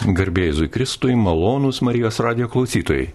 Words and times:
Garbėjai 0.00 0.70
Kristui, 0.72 1.12
malonūs 1.12 1.82
Marijos 1.84 2.22
radio 2.24 2.46
klausytojai. 2.48 3.10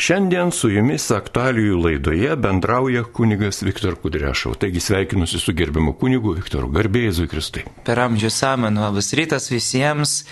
Šiandien 0.00 0.48
su 0.56 0.70
jumis 0.72 1.10
aktualijų 1.12 1.76
laidoje 1.84 2.36
bendrauja 2.40 3.02
kunigas 3.04 3.60
Viktor 3.60 3.98
Kudrešau. 4.00 4.54
Taigi 4.56 4.80
sveikinusi 4.80 5.40
su 5.42 5.52
gerbiamu 5.52 5.92
kunigu 6.00 6.32
Viktoru. 6.38 6.70
Garbėjai 6.72 7.28
Kristui. 7.28 7.66
Per 7.84 8.00
amžių 8.06 8.32
samanų 8.32 8.86
labas 8.86 9.12
rytas 9.18 9.50
visiems. 9.52 10.22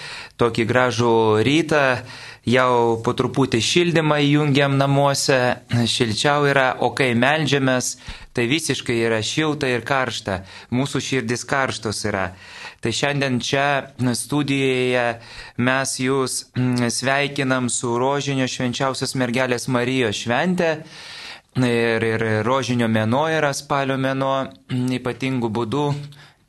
Tokį 0.40 0.64
gražų 0.70 1.12
rytą. 1.44 1.84
Jau 2.48 2.96
po 3.04 3.12
truputį 3.12 3.60
šildymą 3.60 4.22
įjungiam 4.24 4.78
namuose. 4.80 5.58
Šilčiau 5.68 6.48
yra, 6.48 6.70
o 6.80 6.94
kai 6.96 7.10
melžiamės, 7.18 7.98
tai 8.38 8.46
visiškai 8.46 8.94
yra 9.02 9.18
šilta 9.18 9.66
ir 9.66 9.82
karšta. 9.82 10.44
Mūsų 10.70 11.00
širdis 11.02 11.42
karštos 11.48 12.04
yra. 12.06 12.28
Tai 12.78 12.92
šiandien 12.94 13.40
čia 13.42 13.90
studijoje 14.14 15.06
mes 15.66 15.94
jūs 15.98 16.36
mm, 16.54 16.92
sveikinam 16.94 17.66
su 17.66 17.96
rožinio 17.98 18.46
švenčiausios 18.46 19.16
mergelės 19.18 19.66
Marijos 19.74 20.20
švente. 20.22 20.68
Ir, 21.58 22.06
ir 22.06 22.24
rožinio 22.46 22.86
mėno 22.86 23.24
yra 23.34 23.50
spalio 23.58 23.98
mėno 23.98 24.30
mm, 24.44 24.86
ypatingų 25.00 25.50
būdų. 25.58 25.88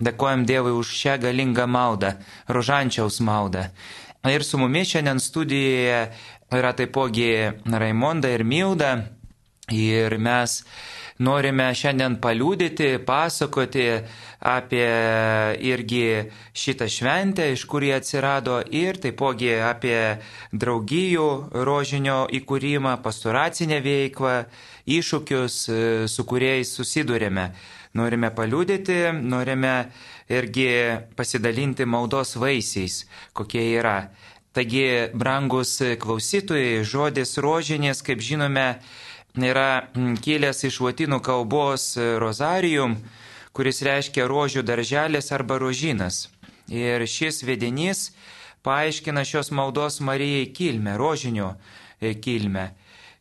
Dėkojam 0.05 0.45
Dievui 0.45 0.76
už 0.77 0.93
šią 0.93 1.17
galingą 1.26 1.65
maldą, 1.65 2.13
rožančiaus 2.53 3.17
maldą. 3.26 3.65
Ir 4.29 4.45
su 4.45 4.62
mumis 4.62 4.93
šiandien 4.93 5.17
studijoje 5.20 6.05
yra 6.53 6.76
taipogi 6.77 7.34
Raimonda 7.65 8.29
ir 8.29 8.45
Milda. 8.45 8.93
Ir 9.73 10.15
mes 10.21 10.62
norime 11.19 11.67
šiandien 11.75 12.15
paliūdyti, 12.23 13.01
pasakoti 13.05 13.85
apie 14.39 14.87
irgi 15.67 16.03
šitą 16.55 16.87
šventę, 16.87 17.49
iš 17.53 17.65
kur 17.69 17.83
jie 17.83 17.97
atsirado 17.97 18.59
ir 18.63 18.99
taipogi 19.03 19.51
apie 19.59 19.99
draugijų 20.55 21.27
rožinio 21.67 22.21
įkūrimą, 22.39 22.95
pastoracinę 23.03 23.81
veiklą, 23.84 24.37
iššūkius, 24.87 25.57
e, 25.67 25.81
su 26.07 26.26
kuriais 26.26 26.71
susidurėme. 26.77 27.49
Norime 27.99 28.29
paliūdyti, 28.31 28.99
norime 29.26 29.89
irgi 30.29 30.70
pasidalinti 31.17 31.87
maldos 31.89 32.35
vaisiais, 32.37 33.04
kokie 33.33 33.65
yra. 33.79 34.11
Taigi, 34.54 35.09
brangus 35.13 35.76
klausytojai, 36.01 36.83
žodis 36.85 37.35
rožinės, 37.41 38.01
kaip 38.05 38.21
žinome, 38.21 38.79
yra 39.38 39.90
kilęs 40.24 40.63
iš 40.66 40.80
latinų 40.82 41.20
kalbos 41.22 41.94
rozarium, 42.22 42.98
kuris 43.54 43.82
reiškia 43.85 44.27
rožių 44.30 44.63
darželis 44.63 45.32
arba 45.35 45.60
rožinas. 45.60 46.30
Ir 46.70 47.05
šis 47.10 47.44
vedinys 47.44 48.12
paaiškina 48.63 49.24
šios 49.26 49.52
maldos 49.52 50.00
Marijai 50.00 50.52
kilmę, 50.54 50.98
rožinio 50.98 51.55
e, 52.02 52.13
kilmę. 52.13 52.70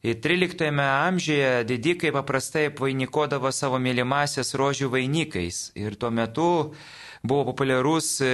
13 0.02 0.80
amžiuje 0.80 1.64
didikai 1.64 2.12
paprastai 2.12 2.68
vainikodavo 2.70 3.50
savo 3.52 3.80
mylimasias 3.82 4.54
rožių 4.54 4.92
vainikais 4.92 5.72
ir 5.74 5.96
tuo 5.98 6.10
metu 6.10 6.74
buvo 7.22 7.44
populiarus 7.50 8.20
e, 8.20 8.28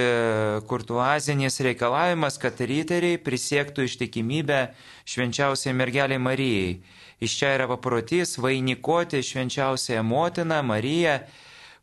kurtuazinis 0.69 1.57
reikalavimas, 1.65 2.37
kad 2.37 2.59
riteriai 2.61 3.17
prisiektų 3.17 3.87
ištikimybę 3.89 4.59
švenčiausiai 5.09 5.73
mergeliai 5.73 6.21
Marijai. 6.21 6.77
Iš 7.23 7.39
čia 7.39 7.55
yra 7.55 7.67
paprotys 7.71 8.37
vainikoti 8.37 9.23
švenčiausiąją 9.23 10.03
motiną 10.03 10.61
Mariją 10.63 11.19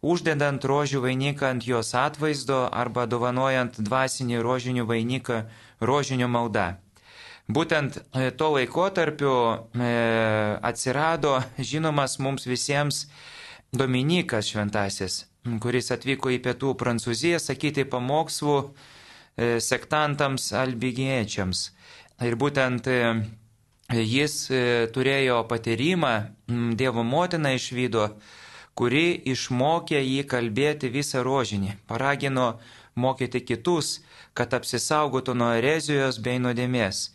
uždedant 0.02 0.64
rožių 0.66 1.00
vainiką 1.04 1.46
ant 1.46 1.66
jos 1.66 1.94
atvaizdo 1.94 2.66
arba 2.74 3.06
dovanojant 3.06 3.78
dvasinį 3.86 4.40
rožinių 4.42 4.86
vainiką 4.88 5.44
rožinio 5.80 6.28
malda. 6.28 6.72
Būtent 7.52 7.98
e, 7.98 8.30
tuo 8.38 8.52
laikotarpiu 8.56 9.34
e, 9.34 9.92
atsirado 10.62 11.38
žinomas 11.58 12.18
mums 12.22 12.46
visiems 12.46 13.06
Dominikas 13.72 14.50
Šventasis, 14.52 15.24
kuris 15.62 15.90
atvyko 15.94 16.30
į 16.34 16.40
pietų 16.44 16.74
Prancūziją 16.78 17.38
sakyti 17.42 17.86
pamokslų 17.88 18.56
e, 18.62 19.60
sektantams 19.62 20.50
albigiečiams. 20.54 21.64
Ir 22.22 22.36
būtent 22.38 22.86
jis 23.92 24.34
turėjo 24.94 25.42
patyrimą, 25.48 26.12
Dievo 26.76 27.04
motina 27.04 27.52
išvydo, 27.56 28.08
kuri 28.74 29.20
išmokė 29.32 30.00
jį 30.00 30.22
kalbėti 30.28 30.88
visą 30.92 31.22
rožinį, 31.26 31.76
paragino 31.88 32.58
mokyti 32.96 33.42
kitus, 33.44 34.00
kad 34.34 34.54
apsisaugotų 34.56 35.34
nuo 35.36 35.52
erezijos 35.58 36.18
bei 36.24 36.40
nuodėmės. 36.40 37.10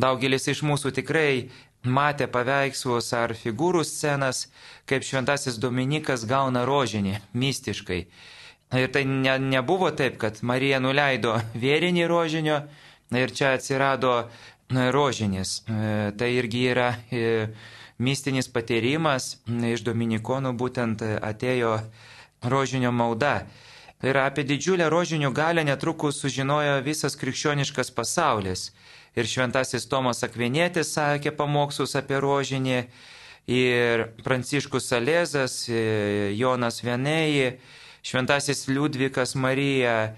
Daugelis 0.00 0.48
iš 0.50 0.64
mūsų 0.66 0.94
tikrai 0.96 1.50
matė 1.84 2.26
paveikslus 2.32 3.12
ar 3.12 3.34
figūrų 3.36 3.84
scenas, 3.84 4.48
kaip 4.88 5.04
šventasis 5.04 5.60
Dominikas 5.60 6.24
gauna 6.28 6.64
rožinį, 6.64 7.20
mistiškai. 7.36 8.06
Ir 8.74 8.88
tai 8.90 9.04
ne, 9.04 9.36
nebuvo 9.38 9.90
taip, 9.94 10.16
kad 10.18 10.40
Marija 10.42 10.80
nuleido 10.80 11.36
vėrinį 11.54 12.08
rožinio 12.10 12.62
ir 13.14 13.30
čia 13.30 13.52
atsirado 13.54 14.30
rožinis. 14.70 15.62
E, 15.68 16.12
tai 16.18 16.30
irgi 16.38 16.64
yra 16.72 16.94
e, 17.10 17.48
mistinis 17.98 18.48
patyrimas 18.48 19.38
iš 19.46 19.84
Dominikonų 19.86 20.54
būtent 20.56 21.02
atėjo 21.02 21.78
rožinio 22.42 22.92
malda. 22.92 23.46
Ir 24.04 24.18
apie 24.20 24.44
didžiulę 24.44 24.90
rožinių 24.92 25.30
galę 25.32 25.64
netrukus 25.64 26.20
sužinojo 26.20 26.82
visas 26.84 27.16
krikščioniškas 27.16 27.90
pasaulis. 27.94 28.72
Ir 29.14 29.28
šventasis 29.30 29.86
Tomas 29.86 30.24
Akvinėtis 30.26 30.90
sakė 30.96 31.30
pamokslus 31.32 31.94
apie 31.96 32.18
rožinį, 32.20 32.80
ir 33.46 34.08
Pranciškus 34.24 34.88
Salėzas, 34.88 35.64
Jonas 36.34 36.80
Vienėji, 36.84 37.58
šventasis 38.04 38.66
Liudvikas 38.68 39.34
Marija 39.34 39.96
e, 40.04 40.14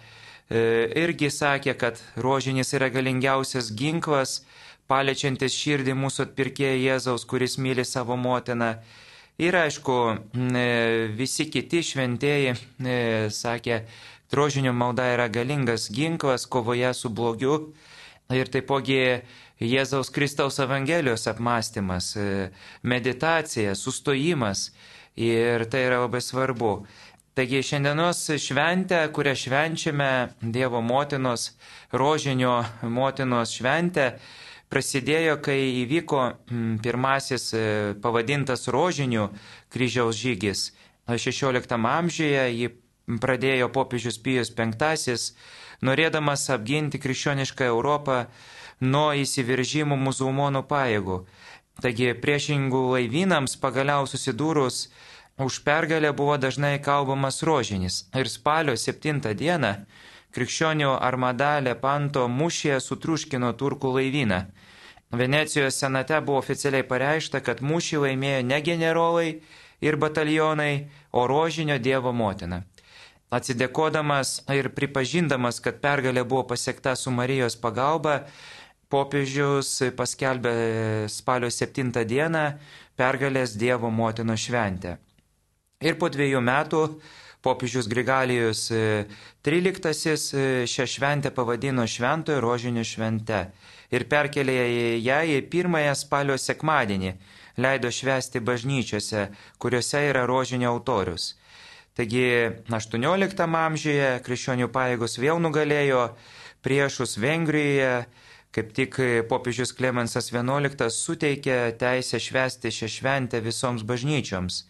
irgi 0.50 1.30
sakė, 1.30 1.74
kad 1.74 2.00
rožinis 2.16 2.72
yra 2.76 2.88
galingiausias 2.94 3.72
ginklas, 3.74 4.44
paliečiantis 4.86 5.54
širdį 5.54 5.96
mūsų 5.98 6.28
atpirkėjo 6.28 6.76
Jėzaus, 6.78 7.26
kuris 7.26 7.58
myli 7.58 7.84
savo 7.84 8.16
motiną. 8.16 8.76
Ir 9.42 9.56
aišku, 9.58 9.96
visi 11.18 11.48
kiti 11.52 11.82
šventieji 11.84 12.54
sakė, 13.34 13.82
drožinio 14.32 14.72
malda 14.72 15.10
yra 15.12 15.26
galingas 15.28 15.90
ginklas 15.92 16.46
kovoje 16.46 16.94
su 16.94 17.10
blogiu. 17.10 17.74
Ir 18.32 18.48
taipogi 18.50 19.22
Jėzaus 19.60 20.10
Kristaus 20.14 20.58
Evangelijos 20.62 21.26
apmąstymas, 21.30 22.14
meditacija, 22.82 23.74
sustojimas. 23.74 24.70
Ir 25.16 25.64
tai 25.72 25.86
yra 25.86 26.02
labai 26.02 26.20
svarbu. 26.20 26.72
Taigi 27.36 27.58
šiandienos 27.62 28.30
šventę, 28.40 29.02
kurią 29.12 29.34
švenčiame 29.36 30.28
Dievo 30.40 30.80
motinos, 30.80 31.50
rožinio 31.92 32.64
motinos 32.80 33.50
šventę, 33.52 34.06
prasidėjo, 34.72 35.34
kai 35.44 35.58
įvyko 35.82 36.22
mm, 36.24 36.78
pirmasis 36.80 37.44
e, 37.52 37.60
pavadintas 38.00 38.64
rožinių 38.72 39.26
kryžiaus 39.68 40.16
žygis. 40.16 40.62
16 41.12 41.76
amžiuje 41.76 42.46
jį 42.54 42.70
pradėjo 43.20 43.68
popiežius 43.74 44.16
Pijus 44.16 44.54
V, 44.56 45.18
norėdamas 45.84 46.48
apginti 46.56 46.96
krikščionišką 47.04 47.68
Europą 47.68 48.30
nuo 48.80 49.10
įsiveržimų 49.12 50.00
musulmonų 50.08 50.64
pajėgų. 50.72 51.18
Taigi 51.84 52.14
priešingų 52.16 52.80
laivynams 52.94 53.58
pagaliau 53.60 54.08
susidūrus 54.08 54.86
už 55.44 55.58
pergalę 55.64 56.12
buvo 56.12 56.36
dažnai 56.38 56.78
kalbamas 56.82 57.42
rožinis. 57.42 58.08
Ir 58.16 58.28
spalio 58.28 58.76
7 58.76 59.20
dieną 59.36 59.72
krikščionių 60.32 60.96
armada 61.00 61.60
Lepanto 61.60 62.26
mūšyje 62.28 62.80
sutruškino 62.80 63.52
turkų 63.52 63.92
laivyną. 63.98 64.40
Venecijos 65.12 65.78
senate 65.80 66.18
buvo 66.20 66.40
oficialiai 66.40 66.84
pareišta, 66.88 67.40
kad 67.40 67.60
mūšį 67.60 68.02
laimėjo 68.04 68.42
ne 68.48 68.60
generolai 68.60 69.28
ir 69.80 69.96
batalionai, 69.96 70.88
o 71.12 71.26
rožinio 71.28 71.78
Dievo 71.78 72.12
motina. 72.12 72.64
Atsidėkodamas 73.30 74.42
ir 74.54 74.70
pripažindamas, 74.74 75.60
kad 75.60 75.80
pergalė 75.80 76.24
buvo 76.24 76.44
pasiekta 76.52 76.94
su 76.96 77.10
Marijos 77.10 77.56
pagalba, 77.60 78.26
popiežius 78.88 79.82
paskelbė 79.96 80.54
spalio 81.12 81.50
7 81.50 81.92
dieną 82.04 82.44
pergalės 82.96 83.56
Dievo 83.56 83.90
motino 83.90 84.36
šventę. 84.36 84.96
Ir 85.84 85.98
po 86.00 86.08
dviejų 86.08 86.40
metų 86.40 86.78
popiežius 87.44 87.84
Grigalijus 87.92 88.70
XIII 89.44 90.64
šią 90.64 90.84
šventę 90.88 91.28
pavadino 91.36 91.84
Šventojo 91.84 92.40
rožinio 92.40 92.80
švente 92.80 93.42
ir 93.92 94.06
perkelė 94.08 94.54
ją 95.04 95.18
į 95.28 95.42
pirmąją 95.52 95.90
spalio 96.00 96.38
sekmadienį, 96.40 97.10
leido 97.60 97.90
švesti 97.92 98.40
bažnyčiose, 98.40 99.26
kuriuose 99.60 100.00
yra 100.08 100.22
rožinio 100.24 100.70
autorius. 100.72 101.34
Taigi 101.92 102.24
18 102.72 103.44
amžiuje 103.44 104.08
krikščionių 104.24 104.70
pajėgos 104.72 105.18
vėl 105.20 105.42
nugalėjo 105.44 106.06
priešus 106.64 107.18
Vengrijoje, 107.20 108.06
kaip 108.48 108.72
tik 108.72 108.96
popiežius 109.28 109.76
Klemensas 109.76 110.32
XI 110.32 110.88
suteikė 110.88 111.60
teisę 111.76 112.16
švesti 112.16 112.72
šią 112.72 112.90
šventę 112.96 113.44
visoms 113.44 113.84
bažnyčioms. 113.84 114.62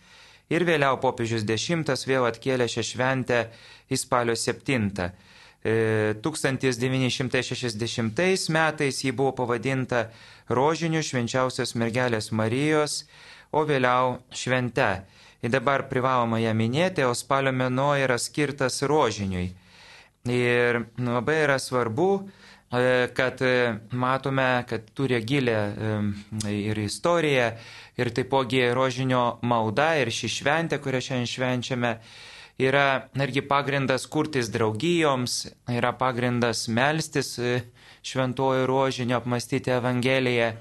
Ir 0.50 0.62
vėliau 0.62 0.96
popiežius 1.02 1.43
X 1.43 2.06
vėl 2.06 2.25
atkėlė 2.28 2.69
šią 2.70 2.82
šventę 2.93 3.48
į 3.90 3.96
spalio 3.98 4.37
7. 4.38 5.10
1960 5.66 8.20
e, 8.22 8.37
metais 8.54 9.02
ji 9.02 9.10
buvo 9.12 9.32
pavadinta 9.34 10.10
Rožiniu 10.48 11.02
švenčiausios 11.02 11.75
mergelės 11.75 12.31
Marijos, 12.31 13.04
o 13.50 13.64
vėliau 13.66 14.22
švente. 14.31 15.02
Ir 15.43 15.50
dabar 15.50 15.88
privaloma 15.90 16.38
ją 16.38 16.54
minėti, 16.54 17.02
o 17.02 17.10
spalio 17.14 17.52
mėnuo 17.52 17.96
yra 17.98 18.19
skirtas 18.19 18.82
Rožiniui. 18.87 19.54
Ir 20.31 20.87
labai 20.98 21.43
yra 21.43 21.58
svarbu, 21.62 22.28
kad 23.16 23.42
e, 23.42 23.78
matome, 23.92 24.64
kad 24.68 24.90
turi 24.94 25.20
gilę 25.22 25.58
ir 26.50 26.78
istoriją, 26.78 27.50
ir 27.96 28.10
taipogi 28.10 28.64
Rožinio 28.74 29.38
malda 29.42 29.94
ir 30.00 30.10
ši 30.10 30.32
šventė, 30.40 30.80
kurią 30.82 31.00
šiandien 31.00 31.30
švenčiame 31.30 31.92
yra 32.58 33.08
irgi 33.20 33.42
pagrindas 33.46 34.06
kurtis 34.06 34.50
draugijoms, 34.50 35.46
yra 35.70 35.92
pagrindas 35.92 36.66
melstis 36.68 37.38
e, 37.38 37.60
šventuoju 38.06 38.66
rožiniu, 38.66 39.16
apmastyti 39.16 39.70
Evangeliją 39.70 40.52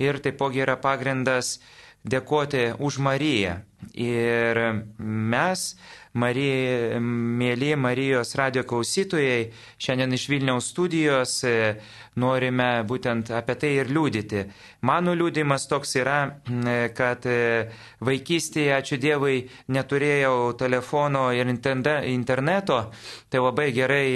ir 0.00 0.18
taipogi 0.22 0.62
yra 0.64 0.76
pagrindas 0.80 1.58
dėkoti 2.04 2.70
už 2.78 2.98
Mariją. 3.04 3.60
Ir 3.92 4.58
mes, 4.98 5.74
Marija, 6.12 6.98
mėly 6.98 7.76
Marijos 7.78 8.34
radio 8.34 8.64
klausytojai, 8.66 9.52
šiandien 9.78 10.16
iš 10.16 10.24
Vilniaus 10.32 10.70
studijos 10.72 11.36
e, 11.46 11.52
norime 12.18 12.82
būtent 12.82 13.30
apie 13.30 13.54
tai 13.54 13.70
ir 13.76 13.92
liūdyti. 13.94 14.42
Mano 14.90 15.14
liūdimas 15.14 15.68
toks 15.70 15.94
yra, 16.00 16.18
kad 16.98 17.28
e, 17.30 17.36
vaikystėje, 18.02 18.72
ačiū 18.80 18.98
Dievui, 18.98 19.44
neturėjau 19.70 20.50
telefono 20.58 21.28
ir 21.30 21.46
interneto, 21.46 22.80
tai 23.30 23.44
labai 23.44 23.70
gerai 23.76 24.10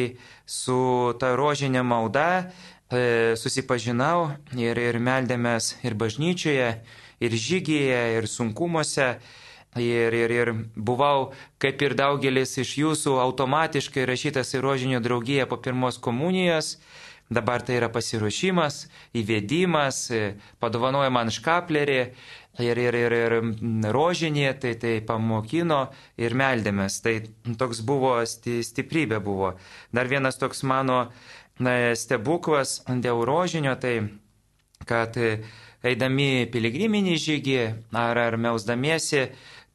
su 0.47 1.15
ta 1.23 1.37
rožinė 1.39 1.87
malda 1.87 2.27
e, 2.43 3.39
susipažinau 3.39 4.33
ir, 4.59 4.83
ir 4.83 4.99
meldėmės 4.99 5.77
ir 5.87 5.95
bažnyčioje 5.95 6.69
ir 7.23 7.39
žygyje, 7.47 8.03
ir 8.19 8.27
sunkumuose. 8.27 9.15
Ir, 9.75 10.15
ir, 10.15 10.31
ir 10.31 10.51
buvau, 10.77 11.33
kaip 11.59 11.81
ir 11.83 11.97
daugelis 11.99 12.53
iš 12.63 12.77
jūsų, 12.79 13.17
automatiškai 13.19 14.05
rašytas 14.07 14.55
į 14.55 14.61
rožinio 14.63 15.01
draugiją 15.03 15.49
po 15.51 15.59
pirmos 15.59 15.99
komunijos. 15.99 16.77
Dabar 17.33 17.63
tai 17.65 17.79
yra 17.81 17.89
pasiruošimas, 17.89 18.85
įvedimas, 19.17 20.05
padovanoja 20.61 21.11
man 21.11 21.33
škaplerį 21.33 21.99
ir, 22.63 22.79
ir, 22.79 22.95
ir, 22.95 23.17
ir 23.17 23.37
rožinį, 23.97 24.45
tai 24.63 24.75
tai 24.79 24.99
pamokino 25.09 25.81
ir 26.21 26.37
meldėmės. 26.39 27.01
Tai 27.03 27.17
toks 27.59 27.81
buvo 27.83 28.19
stiprybė 28.29 29.19
buvo. 29.25 29.55
Dar 29.91 30.11
vienas 30.13 30.39
toks 30.39 30.63
mano 30.69 31.07
stebuklas 31.59 32.83
dėl 32.87 33.25
rožinio, 33.27 33.75
tai 33.81 33.97
kad 34.85 35.17
eidami 35.85 36.47
piligriminį 36.53 37.17
žygį 37.21 37.61
ar, 37.97 38.19
ar 38.19 38.37
melsdamiesi, 38.41 39.29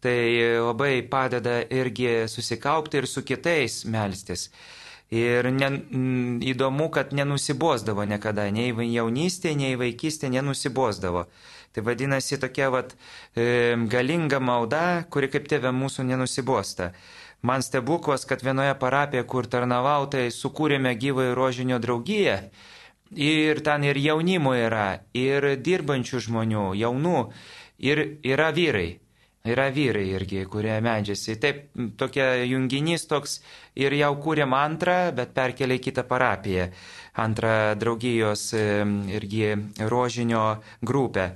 tai 0.04 0.60
labai 0.60 1.02
padeda 1.12 1.60
irgi 1.70 2.28
susikaupti 2.32 3.02
ir 3.02 3.08
su 3.08 3.24
kitais 3.24 3.84
melstis. 3.86 4.50
Ir 5.10 5.50
ne, 5.50 5.70
įdomu, 6.46 6.92
kad 6.94 7.16
nenusibosdavo 7.18 8.06
niekada, 8.06 8.46
nei 8.54 8.70
jaunystėje, 8.70 9.58
nei 9.58 9.80
vaikystėje 9.80 10.36
nenusibosdavo. 10.38 11.26
Tai 11.74 11.84
vadinasi 11.86 12.38
tokia 12.42 12.70
vat, 12.74 12.94
e, 13.34 13.76
galinga 13.90 14.38
malda, 14.40 15.06
kuri 15.10 15.30
kaip 15.34 15.50
tėvė 15.50 15.74
mūsų 15.74 16.06
nenusibosta. 16.12 16.92
Man 17.42 17.66
stebuklas, 17.66 18.26
kad 18.30 18.44
vienoje 18.46 18.76
parapijoje, 18.78 19.26
kur 19.26 19.48
tarnavau, 19.50 20.06
tai 20.14 20.28
sukūrėme 20.34 20.94
gyvąjį 21.02 21.38
rožinio 21.38 21.80
draugiją 21.82 22.44
Ir 23.16 23.64
ten 23.66 23.84
ir 23.84 23.98
jaunimo 23.98 24.54
yra, 24.54 25.02
ir 25.18 25.56
dirbančių 25.66 26.20
žmonių, 26.28 26.66
jaunų, 26.78 27.22
ir 27.82 28.02
yra 28.22 28.52
vyrai. 28.54 29.00
Yra 29.50 29.70
vyrai 29.74 30.08
irgi, 30.18 30.44
kurie 30.52 30.76
medžiasi. 30.84 31.38
Taip, 31.42 31.64
tokia 32.00 32.32
junginys 32.46 33.08
toks 33.10 33.40
ir 33.80 33.96
jau 33.98 34.12
kūrėm 34.24 34.54
antrą, 34.58 35.00
bet 35.16 35.34
perkelia 35.38 35.80
į 35.80 35.86
kitą 35.90 36.06
parapiją. 36.10 36.70
Antrą 37.20 37.56
draugijos 37.80 38.52
irgi 38.54 39.56
rožinio 39.90 40.46
grupę. 40.82 41.32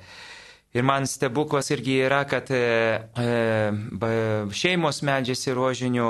Ir 0.74 0.82
man 0.82 1.06
stebuklas 1.06 1.70
irgi 1.70 2.00
yra, 2.02 2.24
kad 2.26 2.48
e, 2.50 2.58
e, 2.58 4.22
šeimos 4.58 5.04
medžiasi 5.06 5.54
rožinių, 5.54 6.08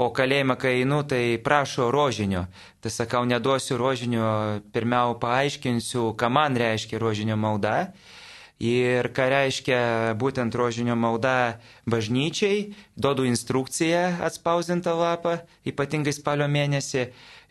o 0.00 0.06
kalėjimą, 0.16 0.56
kai 0.56 0.78
einu, 0.78 1.02
tai 1.04 1.36
prašo 1.44 1.90
rožinio. 1.92 2.46
Tai 2.80 2.92
sakau, 2.94 3.26
neduosiu 3.28 3.76
rožinio, 3.76 4.30
pirmiau 4.72 5.18
paaiškinsiu, 5.20 6.14
ką 6.16 6.30
man 6.32 6.56
reiškia 6.56 7.02
rožinio 7.02 7.36
malda. 7.36 7.90
Ir 8.58 9.06
ką 9.14 9.28
reiškia 9.30 9.80
būtent 10.18 10.54
rožinio 10.58 10.96
malda 10.98 11.60
bažnyčiai, 11.86 12.72
duodu 12.98 13.22
instrukciją 13.28 14.16
atspausdintą 14.26 14.96
lapą, 14.98 15.36
ypatingai 15.62 16.10
spalio 16.16 16.48
mėnesį. 16.50 17.04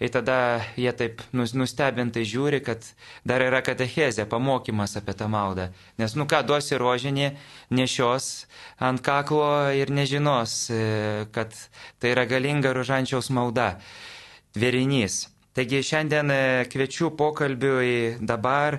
Ir 0.04 0.12
tada 0.14 0.60
jie 0.76 0.92
taip 0.94 1.24
nustebintai 1.34 2.26
žiūri, 2.28 2.60
kad 2.62 2.84
dar 3.26 3.42
yra 3.42 3.64
katechezė, 3.64 4.28
pamokymas 4.30 4.98
apie 5.00 5.16
tą 5.16 5.30
maldą. 5.32 5.70
Nes, 5.98 6.14
nu 6.20 6.28
ką, 6.28 6.44
duosi 6.46 6.76
rožinį, 6.78 7.32
nešios 7.72 8.46
ant 8.78 9.02
kaklo 9.02 9.72
ir 9.74 9.90
nežinos, 9.90 10.68
e, 10.70 11.26
kad 11.32 11.56
tai 12.04 12.14
yra 12.14 12.28
galinga 12.30 12.76
rožančiaus 12.76 13.32
malda. 13.32 13.78
Vėrinys. 14.60 15.24
Taigi 15.58 15.82
šiandien 15.82 16.32
e, 16.32 16.40
kviečiu 16.70 17.12
pokalbiui 17.18 18.18
dabar 18.22 18.78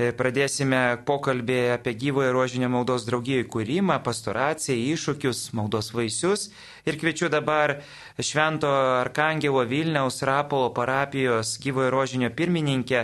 E, 0.00 0.06
pradėsime 0.16 1.02
pokalbį 1.04 1.58
apie 1.74 1.92
gyvojo 1.98 2.30
rožinio 2.32 2.70
maldos 2.72 3.02
draugijų 3.04 3.44
kūrimą, 3.52 3.98
pastoraciją, 4.06 4.76
iššūkius, 4.94 5.40
maldos 5.58 5.90
vaisius. 5.92 6.46
Ir 6.88 6.96
kviečiu 7.00 7.28
dabar 7.32 7.74
Švento 8.16 8.70
Arkangelo 9.02 9.66
Vilniaus 9.68 10.22
Rapolo 10.24 10.70
parapijos 10.76 11.58
gyvojo 11.60 11.90
rožinio 11.92 12.30
pirmininkę 12.38 13.02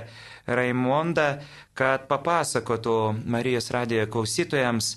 Raimondą, 0.48 1.26
kad 1.76 2.06
papasakotų 2.08 2.96
Marijos 3.34 3.68
radijo 3.76 4.06
klausytojams 4.14 4.94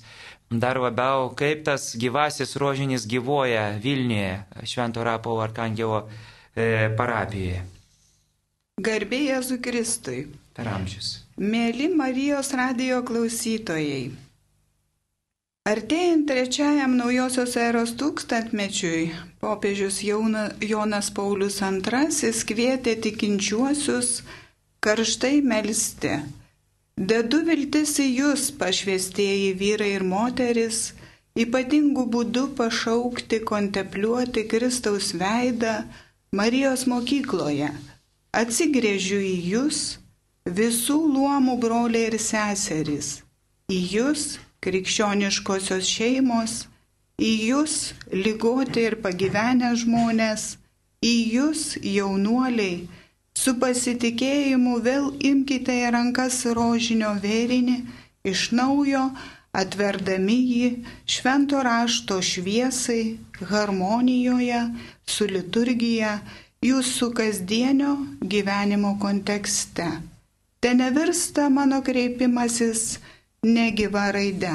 dar 0.50 0.80
labiau, 0.80 1.34
kaip 1.36 1.66
tas 1.68 1.90
gyvasis 2.00 2.56
rožinis 2.64 3.10
gyvoja 3.12 3.74
Vilniuje, 3.84 4.64
Švento 4.64 5.04
Rapolo 5.04 5.44
Arkangelo 5.50 6.06
e, 6.56 6.88
parapijoje. 6.96 7.79
Garbėjai 8.80 9.34
Jėzui 9.34 9.60
Kristui. 9.60 10.20
Per 10.56 10.68
amžius. 10.72 11.08
Mėly 11.36 11.90
Marijos 11.92 12.54
radijo 12.56 13.00
klausytojai. 13.08 14.12
Artėjant 15.68 16.24
trečiajam 16.30 16.94
naujosios 17.00 17.58
eros 17.60 17.92
tūkstantmečiui, 18.00 19.10
popiežius 19.44 20.00
Jonas 20.06 21.12
Paulius 21.18 21.60
II 21.60 22.32
kvietė 22.52 22.96
tikinčiuosius 23.04 24.14
karštai 24.88 25.36
melsti. 25.52 26.16
Dedu 26.96 27.44
viltis 27.52 27.98
į 28.00 28.08
jūs, 28.22 28.48
pašvestieji 28.64 29.54
vyrai 29.60 29.92
ir 29.98 30.08
moteris, 30.08 30.82
ypatingų 31.36 32.08
būdų 32.16 32.48
pašaukti, 32.64 33.44
kontempliuoti 33.54 34.48
Kristaus 34.48 35.12
veidą 35.20 35.82
Marijos 36.32 36.88
mokykloje. 36.88 37.74
Atsigrėžiu 38.30 39.18
į 39.26 39.36
jūs 39.56 39.78
visų 40.46 40.98
luomų 41.16 41.56
broliai 41.62 42.12
ir 42.12 42.18
seserys, 42.22 43.24
į 43.74 43.80
jūs 43.96 44.26
krikščioniškosios 44.62 45.88
šeimos, 45.90 46.68
į 47.18 47.32
jūs 47.50 47.78
lygoti 48.14 48.86
ir 48.86 49.00
pagyvenę 49.02 49.72
žmonės, 49.82 50.60
į 51.02 51.16
jūs 51.34 51.64
jaunuoliai, 51.82 52.86
su 53.34 53.56
pasitikėjimu 53.58 54.78
vėl 54.86 55.10
imkite 55.32 55.74
į 55.88 55.90
rankas 55.96 56.44
rožinio 56.54 57.16
vėrinį 57.24 57.80
iš 58.30 58.52
naujo, 58.54 59.08
atverdami 59.58 60.38
jį 60.52 60.70
švento 61.10 61.64
rašto 61.66 62.20
šviesai, 62.22 63.18
harmonijoje, 63.50 64.62
su 65.08 65.26
liturgija, 65.26 66.20
jūsų 66.66 67.12
kasdienio 67.16 67.94
gyvenimo 68.20 68.98
kontekste 69.00 69.88
te 70.60 70.74
nevirsta 70.76 71.48
mano 71.50 71.80
kreipimasis 71.84 73.00
negyva 73.48 74.10
raide. 74.12 74.52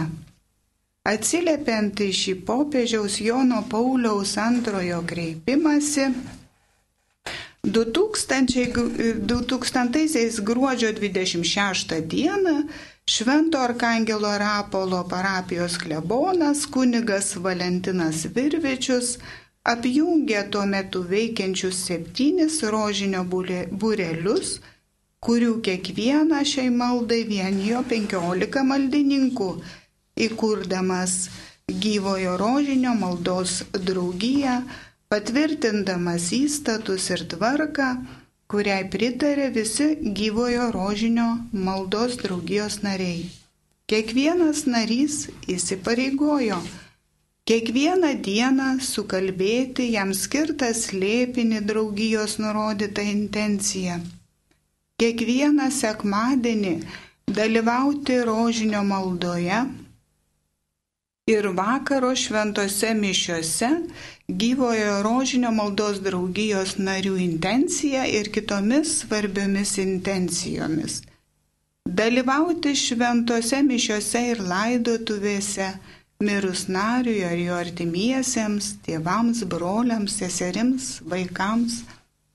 Atsiliepiant 1.04 2.00
į 2.00 2.10
šį 2.16 2.34
popiežiaus 2.48 3.18
Jono 3.20 3.62
Pauliaus 3.68 4.36
antrojo 4.40 5.02
kreipimąsi, 5.08 6.08
2000, 7.64 9.24
2000 9.24 10.44
gruodžio 10.44 10.92
26 10.92 12.00
dieną 12.08 12.56
Švento 13.06 13.58
Arkangelo 13.60 14.38
Rapolo 14.38 15.04
parapijos 15.08 15.78
klebonas 15.78 16.66
kunigas 16.66 17.36
Valentinas 17.36 18.24
Virvičius 18.34 19.18
apjungė 19.64 20.40
tuo 20.52 20.66
metu 20.68 21.00
veikiančius 21.08 21.80
septynis 21.88 22.60
rožinio 22.74 23.22
būrelius, 23.30 24.58
kurių 25.24 25.54
kiekvieną 25.64 26.42
šiai 26.50 26.72
maldai 26.80 27.22
vienijo 27.30 27.80
penkiolika 27.88 28.64
maldininkų, 28.70 29.48
įkurdamas 30.26 31.14
gyvojo 31.86 32.36
rožinio 32.42 32.92
maldos 32.98 33.62
draugiją, 33.72 34.58
patvirtindamas 35.08 36.28
įstatus 36.36 37.08
ir 37.16 37.24
tvarką, 37.32 37.88
kuriai 38.52 38.84
pritarė 38.92 39.48
visi 39.56 39.88
gyvojo 40.20 40.68
rožinio 40.76 41.30
maldos 41.56 42.20
draugijos 42.20 42.82
nariai. 42.84 43.24
Kiekvienas 43.88 44.66
narys 44.68 45.22
įsipareigojo 45.48 46.60
Kiekvieną 47.44 48.10
dieną 48.24 48.66
sukalbėti 48.80 49.90
jam 49.92 50.14
skirtą 50.16 50.70
slėpinį 50.72 51.58
draugijos 51.68 52.38
nurodytą 52.40 53.02
intenciją. 53.04 53.98
Kiekvieną 55.02 55.66
sekmadienį 55.78 56.70
dalyvauti 57.38 58.16
rožinio 58.28 58.80
maldoje 58.88 59.58
ir 61.34 61.48
vakaro 61.58 62.14
šventose 62.22 62.94
mišiuose 63.02 63.68
gyvojo 64.44 64.94
rožinio 65.04 65.50
maldos 65.58 66.00
draugijos 66.06 66.72
narių 66.86 67.18
intenciją 67.26 68.06
ir 68.20 68.30
kitomis 68.38 68.94
svarbiomis 69.02 69.74
intencijomis. 69.84 71.02
Dalyvauti 72.00 72.72
šventose 72.86 73.60
mišiuose 73.68 74.24
ir 74.30 74.42
laidotuvėse 74.54 75.68
mirus 76.26 76.66
nariui 76.76 77.22
ar 77.28 77.38
jo 77.38 77.56
artimiesiems, 77.56 78.70
tėvams, 78.86 79.44
broliams, 79.52 80.16
seserims, 80.20 80.88
vaikams, 81.12 81.82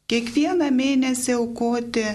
kiekvieną 0.09 0.69
mėnesį 0.73 1.35
aukoti 1.37 2.05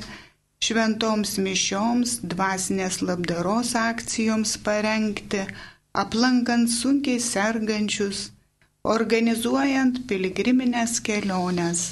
šventoms 0.65 1.37
mišioms, 1.45 2.21
dvasinės 2.33 3.03
labdaros 3.05 3.75
akcijoms 3.79 4.57
parengti, 4.67 5.43
aplankant 6.03 6.71
sunkiai 6.73 7.21
sergančius, 7.23 8.31
organizuojant 8.95 10.03
piligriminės 10.09 10.99
keliones, 11.05 11.85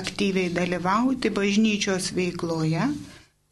aktyviai 0.00 0.50
dalyvauti 0.54 1.32
bažnyčios 1.38 2.12
veikloje, 2.18 2.90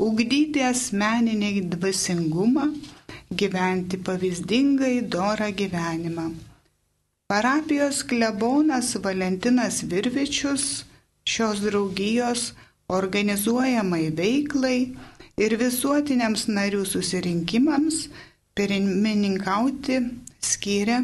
ugdyti 0.08 0.62
asmeninį 0.66 1.64
dvasingumą, 1.72 2.68
gyventi 3.30 3.98
pavyzdingai 3.98 5.02
dorą 5.10 5.50
gyvenimą. 5.52 6.26
Parapijos 7.26 8.04
klebonas 8.06 8.94
Valentinas 9.02 9.82
Virvičius 9.82 10.84
šios 11.26 11.60
draugijos 11.66 12.52
organizuojamai 12.88 14.10
veiklai 14.14 14.78
ir 15.36 15.56
visuotiniams 15.58 16.46
narių 16.46 16.84
susirinkimams 16.86 18.06
pirmininkauti 18.54 19.98
skyrė 20.40 21.00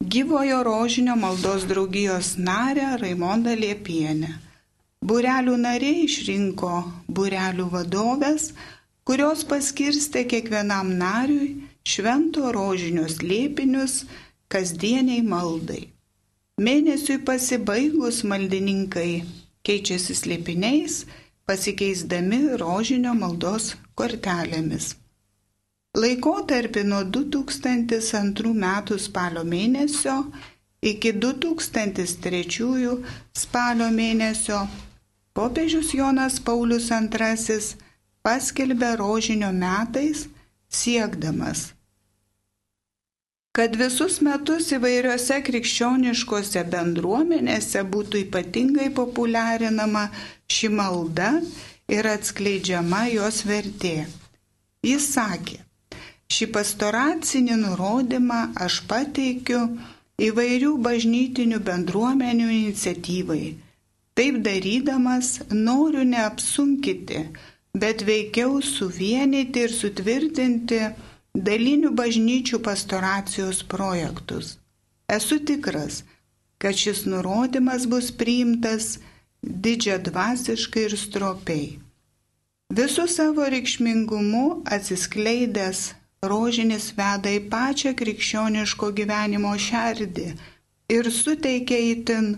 gyvojo 0.00 0.62
rožinio 0.62 1.16
maldos 1.16 1.64
draugijos 1.64 2.36
narę 2.38 2.96
Raimondą 3.00 3.56
Liepienę. 3.56 4.28
Burelių 5.06 5.56
nariai 5.56 6.04
išrinko 6.04 6.72
burelių 7.08 7.66
vadovės 7.72 8.50
kurios 9.06 9.44
paskirstė 9.50 10.24
kiekvienam 10.30 10.90
nariui 11.00 11.50
švento 11.86 12.50
rožinius 12.56 13.20
liepinius 13.22 14.00
kasdieniai 14.50 15.22
maldai. 15.22 15.82
Mėnesiui 16.66 17.20
pasibaigus 17.28 18.22
maldininkai 18.26 19.10
keičiasi 19.66 20.16
slėpiniais, 20.20 21.04
pasikeisdami 21.46 22.40
rožinio 22.62 23.12
maldos 23.18 23.74
kortelėmis. 23.98 24.94
Laikotarpį 25.96 26.82
nuo 26.90 27.02
2002 27.16 28.52
metų 28.64 28.98
spalio 29.00 29.46
mėnesio 29.48 30.16
iki 30.90 31.14
2003 31.22 32.90
spalio 33.44 33.88
mėnesio 33.94 34.60
popiežius 35.36 35.94
Jonas 35.96 36.40
Paulius 36.40 36.90
II 36.90 37.85
paskelbė 38.26 38.96
rožinio 38.98 39.52
metais 39.54 40.26
siekdamas, 40.68 41.68
kad 43.56 43.76
visus 43.80 44.18
metus 44.20 44.72
įvairiose 44.76 45.38
krikščioniškose 45.46 46.64
bendruomenėse 46.72 47.84
būtų 47.94 48.24
ypatingai 48.26 48.90
populiarinama 48.98 50.02
ši 50.56 50.72
malda 50.80 51.30
ir 51.88 52.08
atskleidžiama 52.10 53.06
jos 53.14 53.40
vertė. 53.48 53.94
Jis 54.84 55.06
sakė, 55.14 55.62
šį 56.34 56.50
pastoracinį 56.58 57.56
nurodymą 57.62 58.42
aš 58.66 58.82
pateikiu 58.90 59.62
įvairių 60.26 60.76
bažnytinių 60.84 61.62
bendruomenių 61.70 62.52
iniciatyvai. 62.58 63.44
Taip 64.16 64.38
darydamas 64.44 65.32
noriu 65.52 66.04
neapsunkyti 66.08 67.24
bet 67.82 68.04
veikiau 68.08 68.60
suvienyti 68.64 69.66
ir 69.66 69.72
sutvirtinti 69.72 70.80
dalinių 71.48 71.92
bažnyčių 71.96 72.60
pastoracijos 72.64 73.62
projektus. 73.72 74.56
Esu 75.12 75.38
tikras, 75.48 76.02
kad 76.58 76.74
šis 76.74 77.04
nurodymas 77.06 77.84
bus 77.90 78.08
priimtas 78.10 78.96
didžia 79.42 79.98
dvasiškai 80.02 80.86
ir 80.88 80.96
stropiai. 80.98 81.66
Visų 82.76 83.04
savo 83.06 83.44
reikšmingumu 83.52 84.62
atsiskleidęs 84.74 85.92
rožinis 86.26 86.88
veda 86.96 87.30
į 87.30 87.44
pačią 87.52 87.92
krikščioniško 88.00 88.90
gyvenimo 88.96 89.52
šerdį 89.68 90.26
ir 90.96 91.10
suteikia 91.12 91.78
įtin 91.92 92.32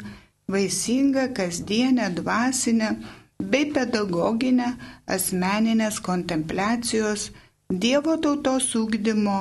vaisingą 0.53 1.29
kasdienę 1.39 2.11
dvasinę 2.19 2.91
bei 3.39 3.67
pedagoginę 3.75 4.73
asmeninės 5.07 6.01
kontempliacijos, 6.05 7.31
Dievo 7.69 8.15
tautos 8.17 8.71
ūkdymo 8.79 9.39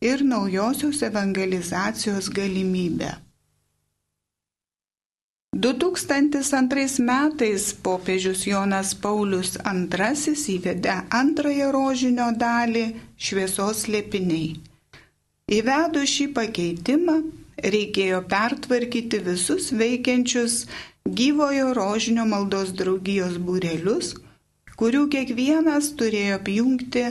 ir 0.00 0.20
naujosios 0.22 1.00
evangelizacijos 1.02 2.28
galimybę. 2.30 3.08
2002 5.54 7.02
metais 7.08 7.72
popiežius 7.82 8.46
Jonas 8.46 8.94
Paulius 8.94 9.56
II 9.58 10.34
įvedė 10.54 10.94
antrąją 11.18 11.72
rožinio 11.74 12.30
dalį 12.38 12.84
šviesos 13.18 13.84
lėpiniai. 13.90 14.54
Įvedus 15.58 16.14
šį 16.14 16.26
pakeitimą 16.38 17.16
reikėjo 17.74 18.22
pertvarkyti 18.30 19.22
visus 19.28 19.70
veikiančius 19.74 20.64
gyvojo 21.04 21.74
rožinio 21.76 22.24
maldos 22.24 22.70
draugijos 22.72 23.34
būrelius, 23.36 24.14
kurių 24.80 25.02
kiekvienas 25.12 25.90
turėjo 26.00 26.38
apjungti 26.38 27.02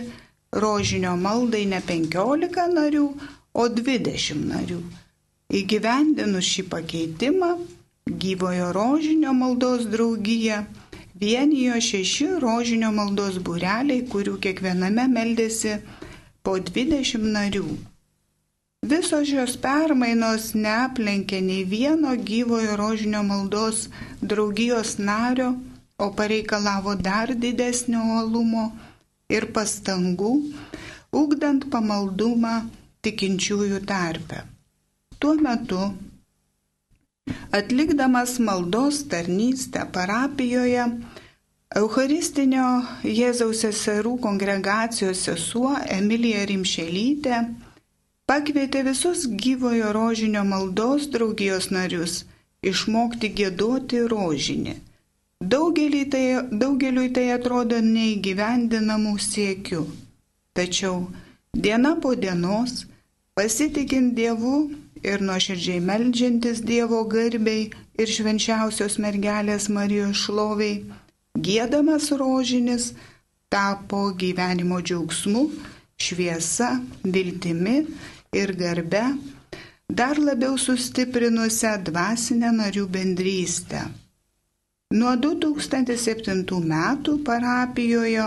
rožinio 0.63 1.13
maldai 1.25 1.61
ne 1.69 1.81
15 1.91 2.65
narių, 2.73 3.05
o 3.53 3.67
20 3.69 4.49
narių. 4.49 4.79
Įgyvendinus 5.53 6.49
šį 6.55 6.65
pakeitimą, 6.73 7.51
gyvojo 8.25 8.73
rožinio 8.73 9.33
maldos 9.37 9.85
draugija 9.85 10.63
vienijo 11.13 11.77
šeši 11.77 12.27
rožinio 12.41 12.89
maldos 12.91 13.37
būreliai, 13.37 14.07
kurių 14.09 14.39
kiekviename 14.41 15.05
meldėsi 15.13 15.77
po 16.41 16.57
20 16.57 17.29
narių. 17.37 17.67
Visos 18.83 19.29
šios 19.29 19.53
permainos 19.63 20.49
neaplenkė 20.59 21.37
nei 21.43 21.61
vieno 21.63 22.11
gyvojo 22.29 22.73
rožinio 22.75 23.21
maldos 23.23 23.85
draugijos 24.19 24.97
nario, 24.99 25.53
o 25.95 26.09
pareikalavo 26.17 26.97
dar 26.99 27.31
didesnio 27.45 28.01
uolumo 28.17 28.65
ir 29.31 29.47
pastangų, 29.55 30.33
ugdant 31.15 31.69
pamaldumą 31.71 32.57
tikinčiųjų 33.07 33.79
tarpe. 33.87 34.43
Tuo 35.15 35.37
metu, 35.39 35.81
atlikdamas 37.55 38.35
maldos 38.43 39.05
tarnystę 39.07 39.87
parapijoje, 39.95 40.89
Eucharistinio 41.79 42.67
Jėzaus 43.07 43.63
seserų 43.63 44.17
kongregacijos 44.21 45.23
sesuo 45.31 45.71
Emilija 46.01 46.43
Rimšelytė 46.51 47.45
pakvietė 48.29 48.83
visus 48.87 49.25
gyvojo 49.43 49.91
rožinio 49.95 50.43
maldos 50.47 51.09
draugijos 51.15 51.69
narius 51.75 52.23
išmokti 52.63 53.29
gėduoti 53.39 54.03
rožinį. 54.13 54.75
Daugeliui 55.53 56.05
tai, 56.07 56.25
daugeliui 56.63 57.09
tai 57.15 57.25
atrodo 57.35 57.81
neįgyvendinamų 57.83 59.17
siekių. 59.19 59.83
Tačiau 60.55 61.09
diena 61.65 61.97
po 61.99 62.13
dienos, 62.15 62.85
pasitikint 63.35 64.13
Dievu 64.15 64.69
ir 65.03 65.25
nuoširdžiai 65.27 65.81
melžiantis 65.83 66.61
Dievo 66.63 67.01
garbiai 67.11 67.65
ir 67.99 68.13
švenčiausios 68.15 68.95
mergelės 69.03 69.67
Marijos 69.67 70.23
šloviai, 70.23 70.85
gėdamas 71.35 72.07
rožinis 72.15 72.93
tapo 73.51 74.05
gyvenimo 74.15 74.79
džiaugsmu, 74.79 75.43
šviesa, 75.99 76.77
viltimi 77.03 77.83
ir 78.33 78.53
garbe, 78.57 79.03
dar 79.89 80.17
labiau 80.17 80.57
sustiprinusią 80.57 81.73
dvasinę 81.89 82.49
narių 82.59 82.85
bendrystę. 82.95 83.83
Nuo 84.93 85.13
2007 85.17 86.45
metų 86.69 87.17
parapijoje 87.25 88.25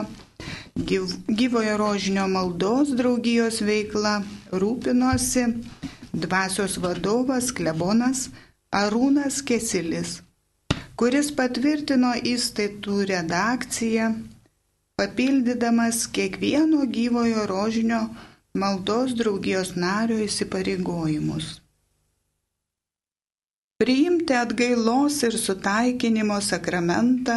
gyvojo 1.41 1.77
rožinio 1.83 2.27
maldos 2.29 2.91
draugijos 2.99 3.61
veikla 3.63 4.15
rūpinosi 4.53 5.47
dvasios 6.13 6.79
vadovas 6.83 7.53
klebonas 7.53 8.29
Arūnas 8.75 9.41
Kesilis, 9.47 10.21
kuris 10.99 11.31
patvirtino 11.39 12.13
įstaitų 12.35 13.03
redakciją, 13.13 14.11
papildydamas 14.99 16.07
kiekvieno 16.13 16.85
gyvojo 16.99 17.47
rožinio 17.47 18.01
maldos 18.09 18.36
draugijos 19.19 19.77
nario 19.77 20.17
įsipareigojimus. 20.25 21.61
Priimti 23.77 24.33
atgailos 24.33 25.23
ir 25.23 25.35
sutaikinimo 25.37 26.41
sakramentą, 26.41 27.37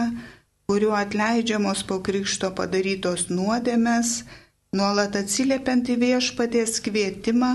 kuriuo 0.68 0.96
atleidžiamos 0.96 1.84
po 1.84 2.00
krikšto 2.00 2.52
padarytos 2.56 3.28
nuodėmės, 3.30 4.24
nuolat 4.72 5.16
atsiliepiant 5.20 5.90
į 5.90 5.96
viešpaties 6.06 6.80
kvietimą, 6.86 7.52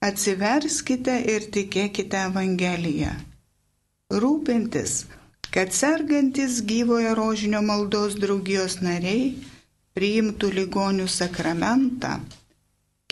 atsiverskite 0.00 1.18
ir 1.34 1.50
tikėkite 1.52 2.24
Evangeliją. 2.30 3.12
Rūpintis, 4.12 5.04
kad 5.52 5.72
sergantis 5.76 6.62
gyvojo 6.64 7.14
rožinio 7.18 7.60
maldos 7.62 8.16
draugijos 8.16 8.80
nariai 8.80 9.34
priimtų 9.92 10.54
ligonių 10.56 11.08
sakramentą 11.20 12.16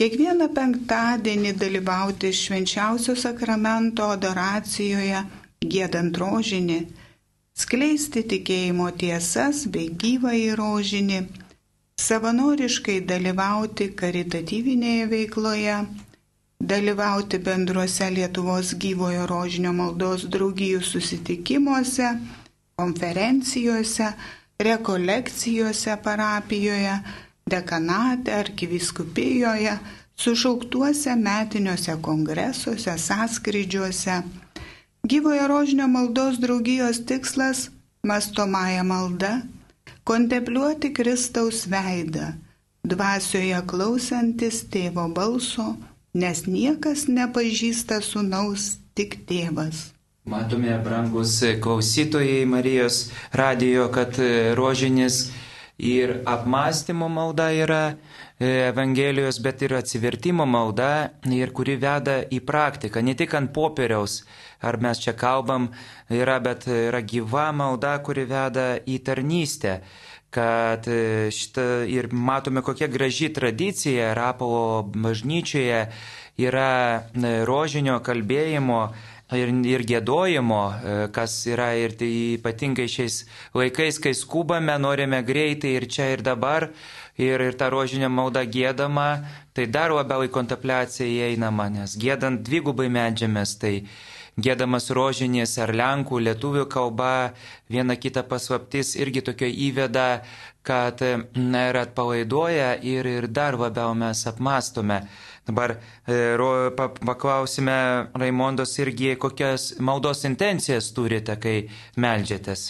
Kiekvieną 0.01 0.47
penktadienį 0.57 1.51
dalyvauti 1.61 2.31
švenčiausio 2.33 3.13
sakramento 3.23 4.07
adoracijoje, 4.09 5.19
gėdant 5.75 6.17
rožinį, 6.23 6.79
skleisti 7.65 8.23
tikėjimo 8.31 8.87
tiesas 9.03 9.67
bei 9.75 9.91
gyvą 10.05 10.33
į 10.39 10.49
rožinį, 10.63 11.21
savanoriškai 12.07 12.97
dalyvauti 13.13 13.91
karitatyvinėje 14.01 15.05
veikloje, 15.13 15.77
dalyvauti 16.73 17.45
bendruose 17.53 18.09
Lietuvos 18.17 18.73
gyvojo 18.81 19.29
rožinio 19.29 19.77
maldos 19.85 20.25
draugijų 20.33 20.81
susitikimuose, 20.95 22.15
konferencijose, 22.81 24.15
rekolekcijose 24.71 26.01
parapijoje, 26.09 27.03
dekanate, 27.51 28.35
arkiviskupijoje, 28.35 29.75
sušauktuose 30.17 31.17
metiniuose 31.17 31.97
kongresuose, 32.03 32.99
sąskrydžiuose. 32.99 34.23
Gyvojo 35.11 35.47
rožinio 35.49 35.89
maldos 35.89 36.39
draugijos 36.39 37.05
tikslas- 37.07 37.69
mastomąją 38.11 38.85
maldą- 38.85 39.33
kontempliuoti 40.11 40.93
Kristaus 40.93 41.67
veidą, 41.67 42.33
dvasioje 42.85 43.63
klausantis 43.67 44.65
tėvo 44.73 45.07
balso, 45.15 45.77
nes 46.15 46.45
niekas 46.47 47.07
nepažįsta 47.09 48.01
sunaus, 48.03 48.77
tik 48.95 49.27
tėvas. 49.29 49.91
Matome, 50.25 50.79
brangus 50.85 51.41
klausytojai 51.61 52.47
Marijos 52.47 53.11
radijo, 53.33 53.89
kad 53.89 54.19
rožinis 54.55 55.31
ir 55.81 56.21
apmąstymo 56.29 57.09
malda 57.09 57.51
yra 57.53 57.83
e, 57.91 58.69
Evangelijos, 58.69 59.41
bet 59.43 59.63
ir 59.63 59.75
atsivertimo 59.79 60.47
malda, 60.47 61.11
ir 61.33 61.53
kuri 61.57 61.79
veda 61.81 62.21
į 62.29 62.43
praktiką, 62.47 63.03
ne 63.03 63.17
tik 63.17 63.35
ant 63.39 63.53
popieriaus, 63.57 64.21
ar 64.61 64.77
mes 64.81 65.01
čia 65.01 65.17
kalbam, 65.17 65.71
yra, 66.13 66.39
bet 66.45 66.69
yra 66.69 67.01
gyva 67.01 67.51
malda, 67.57 67.97
kuri 68.05 68.29
veda 68.29 68.75
į 68.85 69.01
tarnystę 69.07 69.81
kad 70.31 70.87
e, 70.87 71.31
šitą 71.35 71.85
ir 71.91 72.09
matome, 72.13 72.63
kokia 72.63 72.87
graži 72.87 73.33
tradicija 73.35 74.15
Rapolo 74.15 74.83
bažnyčioje. 74.95 75.87
Yra 76.41 77.03
e, 77.03 77.33
rožinio 77.45 77.99
kalbėjimo 78.07 78.85
ir, 79.39 79.53
ir 79.67 79.85
gėdojimo, 79.87 80.63
e, 80.71 80.95
kas 81.15 81.35
yra 81.51 81.73
ir 81.79 81.95
tai 81.99 82.11
ypatingai 82.37 82.89
šiais 82.91 83.25
laikais, 83.57 84.01
kai 84.03 84.15
skubame, 84.17 84.77
norime 84.83 85.23
greitai 85.27 85.77
ir 85.79 85.87
čia 85.91 86.11
ir 86.15 86.25
dabar, 86.27 86.71
ir, 87.21 87.41
ir 87.41 87.59
ta 87.59 87.71
rožinė 87.73 88.11
malda 88.11 88.45
gėdama, 88.47 89.11
tai 89.55 89.67
dar 89.67 89.95
labiau 89.95 90.25
į 90.27 90.33
kontempliaciją 90.35 91.09
įeinama, 91.31 91.69
nes 91.75 91.97
gėdant 92.01 92.43
dvigubai 92.47 92.89
medžiamės, 92.93 93.59
tai 93.61 93.75
gėdamas 94.41 94.91
rožinės 94.95 95.57
ar 95.61 95.73
lenkų, 95.77 96.21
lietuvių 96.27 96.67
kalba, 96.71 97.33
viena 97.71 97.97
kita 97.97 98.23
paslaptis 98.29 98.95
irgi 98.97 99.25
tokio 99.27 99.49
įveda, 99.51 100.23
kad 100.63 101.01
na, 101.35 101.67
ir 101.71 101.79
atpalaiduoja 101.81 102.75
ir, 102.85 103.07
ir 103.09 103.29
dar 103.29 103.57
labiau 103.59 103.95
mes 103.97 104.27
apmastome. 104.29 105.03
Dabar 105.51 105.81
e, 106.07 106.37
paklausime 107.03 108.07
Raimondos 108.15 108.79
irgi, 108.79 109.17
kokias 109.19 109.75
maldos 109.83 110.23
intencijas 110.29 110.93
turite, 110.95 111.35
kai 111.43 111.65
melžiatės. 111.99 112.69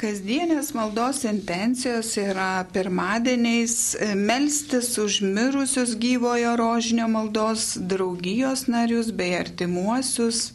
Kasdienės 0.00 0.70
maldos 0.72 1.26
intencijos 1.28 2.14
yra 2.16 2.64
pirmadieniais 2.72 3.74
e, 4.00 4.14
melstis 4.16 4.94
už 4.96 5.20
mirusius 5.20 5.92
gyvojo 6.00 6.56
rožinio 6.56 7.10
maldos 7.12 7.74
draugijos 7.76 8.64
narius 8.72 9.12
bei 9.12 9.36
artimuosius, 9.36 10.54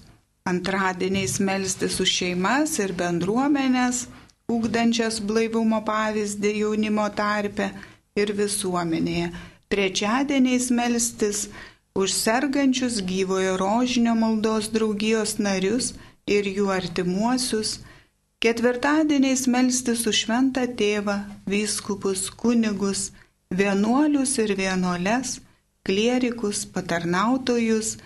antradieniais 0.49 1.37
melstis 1.37 2.01
už 2.01 2.17
šeimas 2.19 2.79
ir 2.81 2.97
bendruomenės, 2.97 4.07
ūkdančias 4.49 5.21
blaivumo 5.21 5.85
pavyzdį 5.85 6.61
jaunimo 6.63 7.05
tarpe 7.13 7.69
ir 8.17 8.33
visuomenėje 8.33 9.29
trečiadieniais 9.75 10.71
melstis 10.71 11.49
už 11.99 12.09
sergančius 12.15 13.01
gyvojo 13.03 13.57
rožinio 13.59 14.15
maldos 14.15 14.69
draugijos 14.71 15.35
narius 15.45 15.91
ir 16.35 16.47
jų 16.47 16.67
artimuosius, 16.71 17.71
ketvirtadieniais 18.43 19.43
melstis 19.51 20.05
už 20.07 20.21
šventą 20.23 20.63
tėvą, 20.79 21.17
vyskupus, 21.51 22.29
kunigus, 22.41 23.09
vienuolius 23.51 24.37
ir 24.43 24.55
vienuoles, 24.59 25.39
klierikus, 25.87 26.63
patarnautojus 26.75 27.97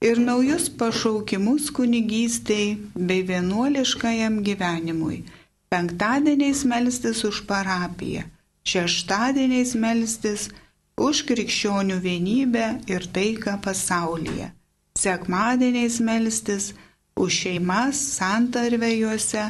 ir 0.00 0.22
naujus 0.28 0.70
pašaukimus 0.80 1.68
kunigystei 1.76 2.78
bei 2.94 3.20
vienuoliškajam 3.32 4.40
gyvenimui. 4.48 5.26
Penktadieniais 5.68 6.64
melstis 6.64 7.20
už 7.28 7.44
parapiją, 7.50 8.24
šeštadieniais 8.64 9.76
melstis 9.76 10.48
už 10.48 10.67
už 10.98 11.22
krikščionių 11.28 11.98
vienybę 12.02 12.66
ir 12.90 13.06
taiką 13.14 13.58
pasaulyje. 13.64 14.50
Sekmadieniais 14.98 16.00
melstis 16.02 16.72
už 17.18 17.42
šeimas 17.44 18.00
santarvėjuose 18.18 19.44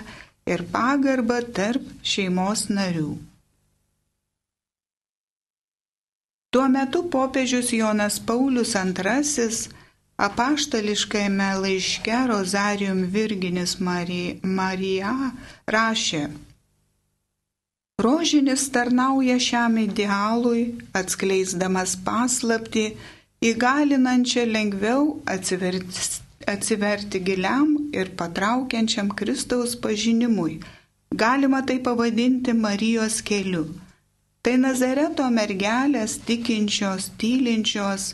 ir 0.53 0.65
pagarbą 0.73 1.41
tarp 1.57 1.89
šeimos 2.05 2.69
narių. 2.73 3.17
Tuo 6.53 6.65
metu 6.73 7.03
popiežius 7.13 7.75
Jonas 7.77 8.17
Paulius 8.29 8.73
II 8.77 9.49
apaštališkajame 10.27 11.49
laiške 11.63 12.21
Rozarium 12.31 13.03
Virginis 13.13 13.77
Marija 13.81 15.13
rašė, 15.75 16.23
Rožinis 17.99 18.69
tarnauja 18.71 19.41
šiam 19.43 19.79
idealui, 19.83 20.61
atskleisdamas 20.95 21.97
paslapti, 22.07 22.85
įgalinančią 23.43 24.45
lengviau 24.47 25.07
atsiverti, 25.35 26.05
atsiverti 26.53 27.19
giliam 27.29 27.73
ir 28.01 28.13
patraukiančiam 28.21 29.11
Kristaus 29.19 29.75
pažinimui. 29.87 30.61
Galima 31.23 31.65
tai 31.67 31.81
pavadinti 31.89 32.55
Marijos 32.55 33.17
keliu. 33.31 33.65
Tai 34.43 34.55
Nazareto 34.63 35.27
mergelės 35.39 36.15
tikinčios, 36.29 37.09
tylinčios 37.19 38.13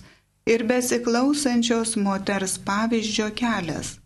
ir 0.48 0.64
besiklausančios 0.70 1.92
moters 2.06 2.56
pavyzdžio 2.70 3.28
kelias. 3.42 3.98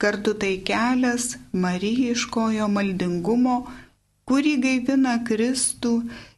kartu 0.00 0.32
tai 0.34 0.54
kelias 0.64 1.24
Marijiškojo 1.52 2.66
maldingumo, 2.76 3.56
kurį 4.30 4.54
gaivina 4.62 5.16
Kristų 5.26 5.96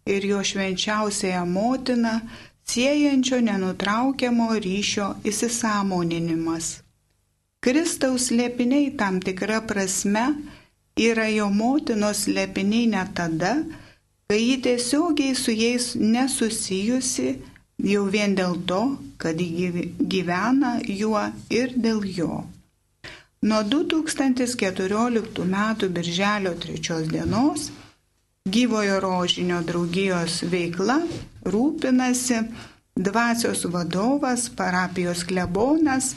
ir 0.09 0.25
jo 0.25 0.41
švenčiausiąją 0.51 1.45
motiną, 1.47 2.15
siejančio 2.73 3.41
nenutraukiamo 3.45 4.49
ryšio 4.65 5.09
įsisamoninimas. 5.29 6.79
Kristaus 7.63 8.31
lėpiniai 8.35 8.95
tam 8.99 9.21
tikra 9.23 9.61
prasme 9.69 10.25
yra 10.99 11.29
jo 11.31 11.51
motinos 11.53 12.25
lėpiniai 12.27 12.89
net 12.95 13.13
tada, 13.19 13.53
kai 14.27 14.41
ji 14.41 14.57
tiesiogiai 14.65 15.37
su 15.37 15.53
jais 15.55 15.93
nesusijusi 15.95 17.29
jau 17.93 18.07
vien 18.15 18.35
dėl 18.39 18.57
to, 18.67 18.81
kad 19.21 19.39
gyvena 20.17 20.73
juo 20.87 21.23
ir 21.61 21.77
dėl 21.77 22.03
jo. 22.17 22.43
Nuo 23.43 23.63
2014 23.67 25.43
m. 25.45 25.57
birželio 25.95 26.53
3 26.67 27.09
dienos 27.11 27.71
gyvojo 28.45 29.01
rožinio 29.01 29.61
draugijos 29.63 30.43
veikla 30.43 30.99
rūpinasi 31.47 32.41
dvasios 32.97 33.65
vadovas, 33.65 34.49
parapijos 34.57 35.25
klebonas, 35.25 36.15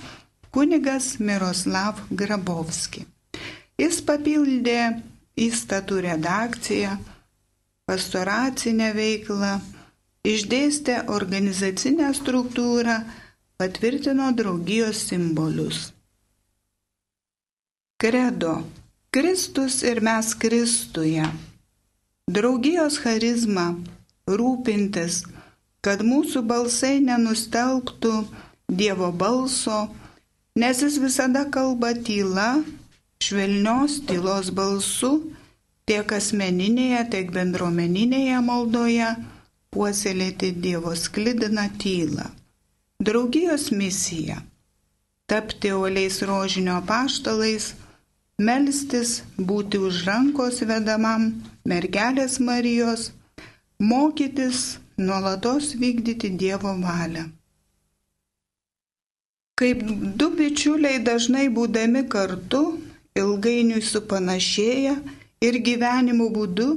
kunigas 0.52 1.20
Miroslav 1.20 2.02
Grabovski. 2.10 3.06
Jis 3.78 4.02
papildė 4.08 4.80
įstatų 5.38 6.02
redakciją, 6.08 6.96
pastoracinę 7.86 8.92
veiklą, 8.96 9.58
išdėstė 10.26 11.02
organizacinę 11.12 12.10
struktūrą, 12.16 13.02
patvirtino 13.60 14.32
draugijos 14.34 15.04
simbolius. 15.12 15.92
Kredo. 18.02 18.64
Kristus 19.16 19.84
ir 19.88 20.02
mes 20.04 20.34
Kristuje. 20.36 21.24
Draugijos 22.26 22.96
charizma 22.98 23.64
rūpintis, 24.26 25.20
kad 25.86 26.00
mūsų 26.02 26.42
balsai 26.50 26.96
nenustelbtų 27.06 28.14
Dievo 28.80 29.12
balso, 29.14 29.84
nes 30.58 30.82
jis 30.82 30.98
visada 31.04 31.44
kalba 31.54 31.92
tyla, 32.08 32.64
švelnios 33.22 34.00
tylos 34.10 34.50
balsu, 34.50 35.12
tiek 35.86 36.16
asmeninėje, 36.18 37.04
tiek 37.14 37.30
bendruomeninėje 37.36 38.42
maldoje 38.42 39.14
puoselėti 39.70 40.50
Dievo 40.66 40.96
sklidiną 40.98 41.70
tylą. 41.78 42.26
Draugijos 43.06 43.70
misija- 43.70 44.42
tapti 45.30 45.78
uoliais 45.78 46.24
rožinio 46.26 46.82
paštalais, 46.90 47.76
melstis, 48.40 49.24
būti 49.38 49.80
už 49.80 50.04
rankos 50.08 50.62
vedamam 50.68 51.30
mergelės 51.64 52.40
Marijos, 52.40 53.12
mokytis 53.80 54.78
nuolatos 54.98 55.76
vykdyti 55.80 56.30
Dievo 56.36 56.76
valią. 56.82 57.30
Kaip 59.56 59.84
du 60.20 60.30
bičiuliai 60.36 61.00
dažnai 61.00 61.48
būdami 61.48 62.04
kartu, 62.12 62.76
ilgainiui 63.16 63.80
supanašėja 63.80 64.98
ir 65.48 65.60
gyvenimo 65.64 66.28
būdu, 66.28 66.68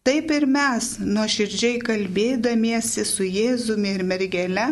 taip 0.00 0.32
ir 0.32 0.46
mes, 0.48 0.96
nuoširdžiai 1.00 1.82
kalbėdamiesi 1.84 3.04
su 3.04 3.26
Jėzumi 3.28 3.92
ir 3.98 4.04
mergele, 4.08 4.70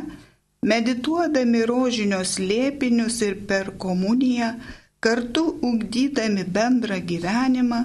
medituodami 0.65 1.67
rožinios 1.69 2.39
lėpinius 2.41 3.21
ir 3.29 3.37
per 3.45 3.75
komuniją, 3.77 4.55
kartu 5.05 5.45
ugdydami 5.69 6.45
bendrą 6.57 6.97
gyvenimą, 7.11 7.81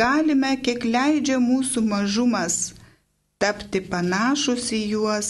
galime, 0.00 0.52
kiek 0.64 0.86
leidžia 0.94 1.36
mūsų 1.42 1.82
mažumas, 1.92 2.56
tapti 3.42 3.80
panašus 3.92 4.72
į 4.78 4.80
juos 4.92 5.28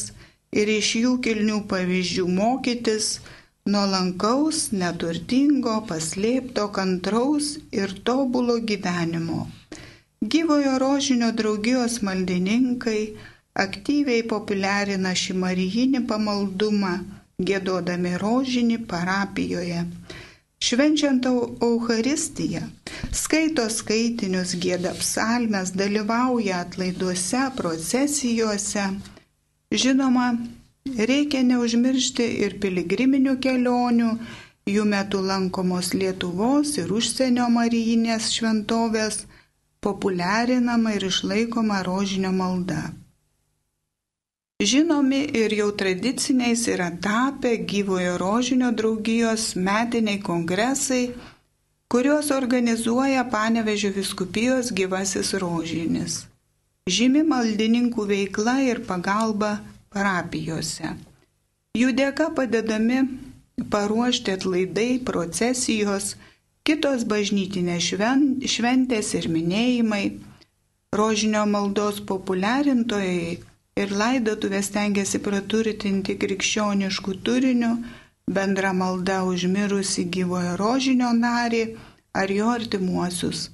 ir 0.61 0.71
iš 0.75 0.95
jų 1.03 1.13
kilnių 1.25 1.59
pavyzdžių 1.73 2.25
mokytis 2.39 3.09
nuolankaus, 3.73 4.61
neturtingo, 4.83 5.75
paslėpto, 5.91 6.65
kantraus 6.79 7.51
ir 7.81 7.93
tobulo 8.09 8.57
gyvenimo. 8.71 9.43
Gyvojo 10.33 10.79
rožinio 10.83 11.29
draugijos 11.41 11.99
maldininkai 12.09 13.03
aktyviai 13.65 14.25
populiarina 14.33 15.13
šį 15.25 15.37
marijinį 15.45 16.01
pamaldumą, 16.09 16.95
gėdodami 17.51 18.17
rožinį 18.25 18.81
parapijoje 18.95 19.85
Švenčiant 20.59 21.27
Euharistiją, 21.63 22.65
skaito 23.15 23.69
skaitinius, 23.71 24.57
gėda 24.59 24.91
psalmes, 24.99 25.71
dalyvauja 25.71 26.65
atlaiduose, 26.65 27.45
procesijose. 27.57 28.89
Žinoma, 29.71 30.27
reikia 31.11 31.45
neužmiršti 31.47 32.27
ir 32.45 32.59
piligriminių 32.63 33.37
kelionių, 33.45 34.11
jų 34.75 34.85
metu 34.85 35.23
lankomos 35.25 35.93
Lietuvos 35.95 36.75
ir 36.83 36.91
užsienio 36.93 37.47
marijinės 37.55 38.33
šventovės, 38.35 39.23
populiarinama 39.81 40.97
ir 40.99 41.07
išlaikoma 41.13 41.85
rožinio 41.87 42.35
malda. 42.35 42.89
Žinomi 44.59 45.21
ir 45.39 45.53
jau 45.55 45.69
tradiciniais 45.71 46.65
yra 46.67 46.89
tapę 46.91 47.53
gyvojo 47.71 48.17
rožinio 48.19 48.73
draugijos 48.75 49.55
metiniai 49.55 50.19
kongresai, 50.19 51.13
kuriuos 51.87 52.33
organizuoja 52.35 53.23
Panevežio 53.31 53.93
viskupijos 53.95 54.73
gyvasis 54.75 55.31
rožinis. 55.39 56.17
Žymi 56.91 57.23
maldininkų 57.31 58.07
veikla 58.11 58.57
ir 58.67 58.81
pagalba 58.89 59.53
parapijose. 59.95 60.91
Jų 61.79 61.95
dėka 62.01 62.27
padedami 62.35 63.05
paruošti 63.71 64.35
atlaidai, 64.35 64.99
procesijos, 64.99 66.17
kitos 66.67 67.05
bažnytinės 67.07 67.93
šventės 68.57 69.15
ir 69.21 69.31
minėjimai. 69.31 70.19
Rožinio 70.99 71.45
maldos 71.47 72.03
populiarintojai 72.11 73.39
ir 73.83 73.95
laidotuvės 74.01 74.73
tengiasi 74.75 75.21
praturtinti 75.25 76.17
krikščioniškų 76.23 77.15
turinių, 77.27 77.73
bendra 78.39 78.73
malda 78.77 79.23
užmirusi 79.29 80.05
gyvojo 80.17 80.57
rožinio 80.61 81.13
narį 81.21 81.63
ar 82.21 82.33
jo 82.39 82.51
artimuosius. 82.53 83.49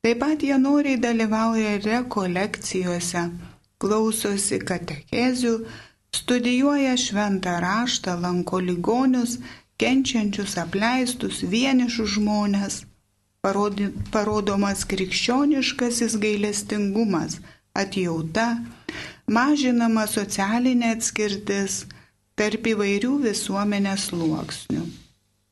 Taip 0.00 0.20
pat 0.22 0.42
jie 0.46 0.56
noriai 0.56 0.96
dalyvauja 1.00 1.72
rekolekcijose, 1.84 3.24
klausosi 3.82 4.58
katechezių, 4.70 5.54
studijuoja 6.16 6.94
šventą 6.96 7.58
raštą, 7.64 8.14
lanko 8.22 8.62
ligonius, 8.64 9.36
kenčiančius, 9.80 10.56
apleistus, 10.64 11.42
vienišus 11.54 12.16
žmonės. 12.16 12.80
Parodomas 13.44 14.84
krikščioniškasis 14.88 16.16
gailestingumas, 16.20 17.38
atjauta, 17.82 18.48
mažinama 19.26 20.06
socialinė 20.10 20.94
atskirtis 20.96 21.84
tarp 22.38 22.66
įvairių 22.72 23.18
visuomenės 23.26 24.08
sluoksnių. 24.10 24.82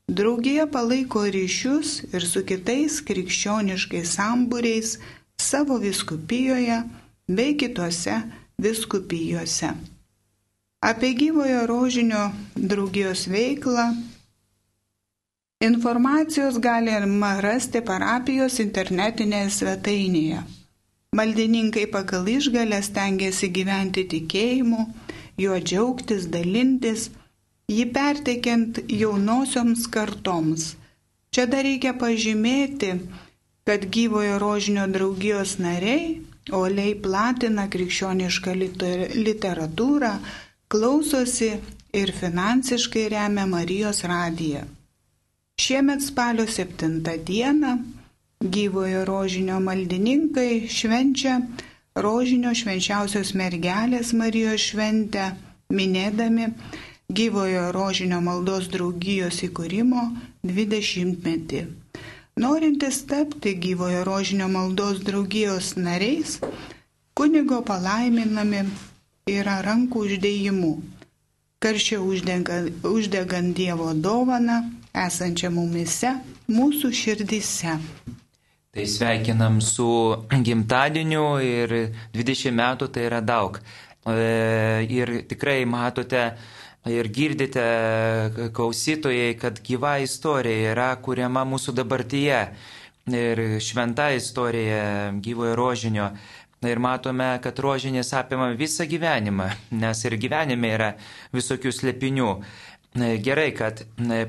Draugija 0.09 0.65
palaiko 0.73 1.21
ryšius 1.29 1.99
ir 2.09 2.25
su 2.25 2.41
kitais 2.41 2.97
krikščioniškais 3.05 4.15
sambūriais 4.17 4.95
savo 5.37 5.77
viskupijoje 5.77 6.81
bei 7.29 7.53
kitose 7.61 8.15
viskupijose. 8.57 9.69
Apie 10.81 11.13
gyvojo 11.13 11.65
rožinio 11.69 12.29
draugijos 12.55 13.27
veiklą 13.29 13.89
informacijos 15.61 16.57
galima 16.63 17.35
rasti 17.43 17.83
parapijos 17.85 18.57
internetinėje 18.63 19.51
svetainėje 19.59 20.45
Maldininkai 21.17 21.87
pagal 21.89 22.27
išgalę 22.29 22.77
stengiasi 22.85 23.47
gyventi 23.49 24.03
tikėjimu, 24.11 24.83
juo 25.41 25.57
džiaugtis, 25.57 26.27
dalintis, 26.29 27.07
jį 27.65 27.85
perteikiant 27.95 28.77
jaunosioms 28.93 29.87
kartoms. 29.89 30.75
Čia 31.33 31.47
dar 31.49 31.65
reikia 31.65 31.95
pažymėti, 31.97 32.91
kad 33.65 33.89
gyvojo 33.95 34.37
rožinio 34.41 34.85
draugijos 34.93 35.57
nariai 35.57 36.21
oliai 36.61 36.93
platina 37.01 37.65
krikščionišką 37.73 38.53
literatūrą, 38.61 40.13
klausosi 40.69 41.51
ir 41.93 42.13
finansiškai 42.21 43.09
remia 43.15 43.49
Marijos 43.49 44.05
radiją. 44.05 44.67
Šiemet 45.59 46.05
spalio 46.05 46.45
7 46.45 47.01
dieną 47.25 47.73
gyvojo 48.43 49.05
rožinio 49.05 49.59
maldininkai 49.59 50.67
švenčia 50.71 51.33
rožinio 52.05 52.53
švenčiausios 52.55 53.33
mergelės 53.35 54.13
Marijos 54.15 54.63
šventę, 54.69 55.25
minėdami 55.79 56.45
gyvojo 57.19 57.65
rožinio 57.75 58.21
maldos 58.23 58.69
draugijos 58.75 59.41
įkūrimo 59.47 60.03
20-metį. 60.53 61.59
Norintis 62.39 63.01
tapti 63.11 63.53
gyvojo 63.65 64.05
rožinio 64.07 64.47
maldos 64.53 65.01
draugijos 65.09 65.73
nariais, 65.75 66.37
kunigo 67.19 67.59
palaiminami 67.71 68.63
yra 69.35 69.57
rankų 69.67 70.05
uždėjimu, 70.07 70.71
karščio 71.59 71.99
uždegant 72.93 73.51
Dievo 73.59 73.91
dovaną, 74.07 74.61
esančią 75.07 75.51
mumise, 75.59 76.15
mūsų 76.47 76.93
širdise. 77.03 77.75
Tai 78.69 78.85
sveikinam 78.85 79.61
su 79.65 79.89
gimtadieniu 80.45 81.23
ir 81.41 81.71
20 82.13 82.53
metų 82.53 82.87
tai 82.93 83.07
yra 83.07 83.17
daug. 83.25 83.55
E, 84.05 84.85
ir 84.85 85.11
tikrai 85.25 85.63
matote 85.65 86.21
ir 86.85 87.09
girdite 87.09 87.63
klausytojai, 88.53 89.33
kad 89.41 89.57
gyva 89.65 89.95
istorija 90.03 90.75
yra 90.75 90.91
kuriama 91.01 91.47
mūsų 91.49 91.73
dabartyje. 91.81 92.43
Ir 93.09 93.41
šventa 93.57 94.11
istorija 94.13 95.15
gyvojo 95.17 95.57
rožinio. 95.57 96.11
Ir 96.61 96.77
matome, 96.77 97.39
kad 97.41 97.57
rožinės 97.65 98.13
apima 98.13 98.51
visą 98.59 98.85
gyvenimą, 98.85 99.49
nes 99.81 100.05
ir 100.05 100.19
gyvenime 100.21 100.75
yra 100.75 100.93
visokių 101.33 101.73
slėpinių. 101.73 102.33
Gerai, 102.97 103.51
kad 103.53 103.83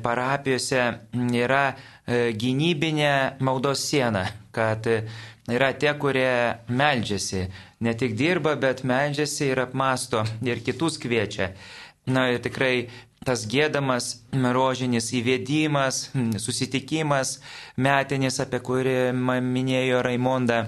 parapijose 0.04 0.82
yra 1.16 1.62
e, 1.70 2.34
gynybinė 2.36 3.40
maldos 3.40 3.86
siena, 3.88 4.26
kad 4.52 4.84
yra 5.48 5.70
tie, 5.80 5.94
kurie 5.96 6.60
meldžiasi, 6.68 7.46
ne 7.80 7.94
tik 7.96 8.12
dirba, 8.18 8.54
bet 8.60 8.84
meldžiasi 8.84 9.48
ir 9.54 9.62
apmasto 9.64 10.26
ir 10.44 10.60
kitus 10.66 11.00
kviečia. 11.00 11.54
Na 12.06 12.28
ir 12.34 12.42
tikrai 12.44 12.90
tas 13.24 13.46
gėdamas 13.48 14.12
rožinis 14.32 15.10
įvedimas, 15.16 16.10
susitikimas 16.44 17.38
metinis, 17.76 18.40
apie 18.44 18.60
kurį 18.64 18.96
minėjo 19.16 20.04
Raimonda, 20.04 20.66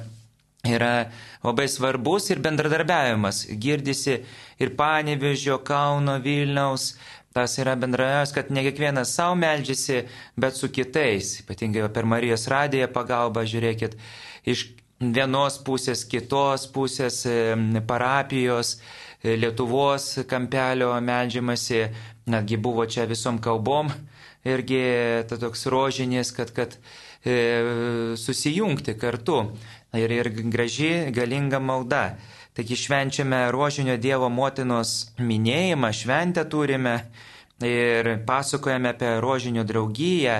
yra 0.64 1.10
labai 1.42 1.68
svarbus 1.68 2.30
ir 2.30 2.42
bendradarbiavimas. 2.44 3.46
Girdisi 3.58 4.20
ir 4.62 4.76
Panevežio, 4.78 5.58
Kauno, 5.64 6.18
Vilniaus. 6.22 6.94
Tas 7.32 7.56
yra 7.56 7.72
bendravimas, 7.80 8.32
kad 8.36 8.50
ne 8.52 8.60
kiekvienas 8.66 9.14
savo 9.16 9.38
meldžiasi, 9.40 10.02
bet 10.36 10.56
su 10.58 10.68
kitais. 10.68 11.38
Ypatingai 11.40 11.88
per 11.92 12.04
Marijos 12.04 12.44
radiją 12.52 12.90
pagalbą, 12.92 13.46
žiūrėkit, 13.48 13.96
iš 14.44 14.66
vienos 15.00 15.56
pusės, 15.64 16.04
kitos 16.04 16.66
pusės, 16.74 17.22
parapijos, 17.88 18.76
e, 19.22 19.36
Lietuvos 19.40 20.18
kampelio 20.28 20.92
melžiamasi, 21.00 21.86
netgi 22.26 22.58
buvo 22.60 22.84
čia 22.86 23.06
visom 23.08 23.40
kalbom, 23.42 23.88
irgi 24.44 24.82
ta 25.28 25.38
toks 25.40 25.66
rožinis, 25.72 26.34
kad, 26.36 26.52
kad 26.52 26.76
e, 27.24 28.14
susijungti 28.18 28.94
kartu 28.98 29.46
ir, 29.96 30.12
ir 30.20 30.30
graži, 30.52 30.92
galinga 31.14 31.62
malda. 31.62 32.04
Taigi 32.52 32.76
švenčiame 32.76 33.46
rožinio 33.48 33.94
Dievo 33.96 34.28
motinos 34.28 35.14
minėjimą, 35.16 35.88
šventę 35.96 36.44
turime 36.52 36.98
ir 37.64 38.10
pasakojame 38.26 38.90
apie 38.92 39.12
rožinio 39.24 39.62
draugiją, 39.64 40.34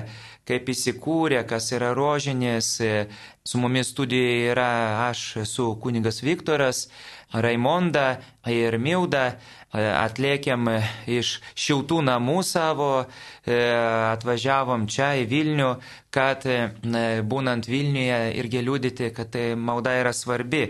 kaip 0.44 0.68
įsikūrė, 0.68 1.40
kas 1.48 1.70
yra 1.72 1.94
rožinės. 1.96 2.68
Su 3.48 3.58
mumis 3.62 3.94
studijoje 3.94 4.50
yra 4.52 4.68
aš 5.08 5.22
esu 5.46 5.70
kunigas 5.80 6.20
Viktoras, 6.22 6.84
Raimonda 7.32 8.18
ir 8.44 8.76
Milda. 8.76 9.38
Atlėkėm 9.72 10.68
iš 11.08 11.38
šiltų 11.56 12.02
namų 12.04 12.42
savo, 12.44 12.90
e, 13.00 13.54
atvažiavom 14.12 14.84
čia 14.84 15.14
į 15.22 15.24
Vilnių, 15.30 15.70
kad 16.12 16.44
e, 16.44 16.58
būnant 17.24 17.70
Vilniuje 17.72 18.18
irgi 18.36 18.60
liūdyti, 18.66 19.08
kad 19.16 19.32
tai 19.32 19.46
malda 19.56 19.96
yra 20.02 20.12
svarbi. 20.12 20.66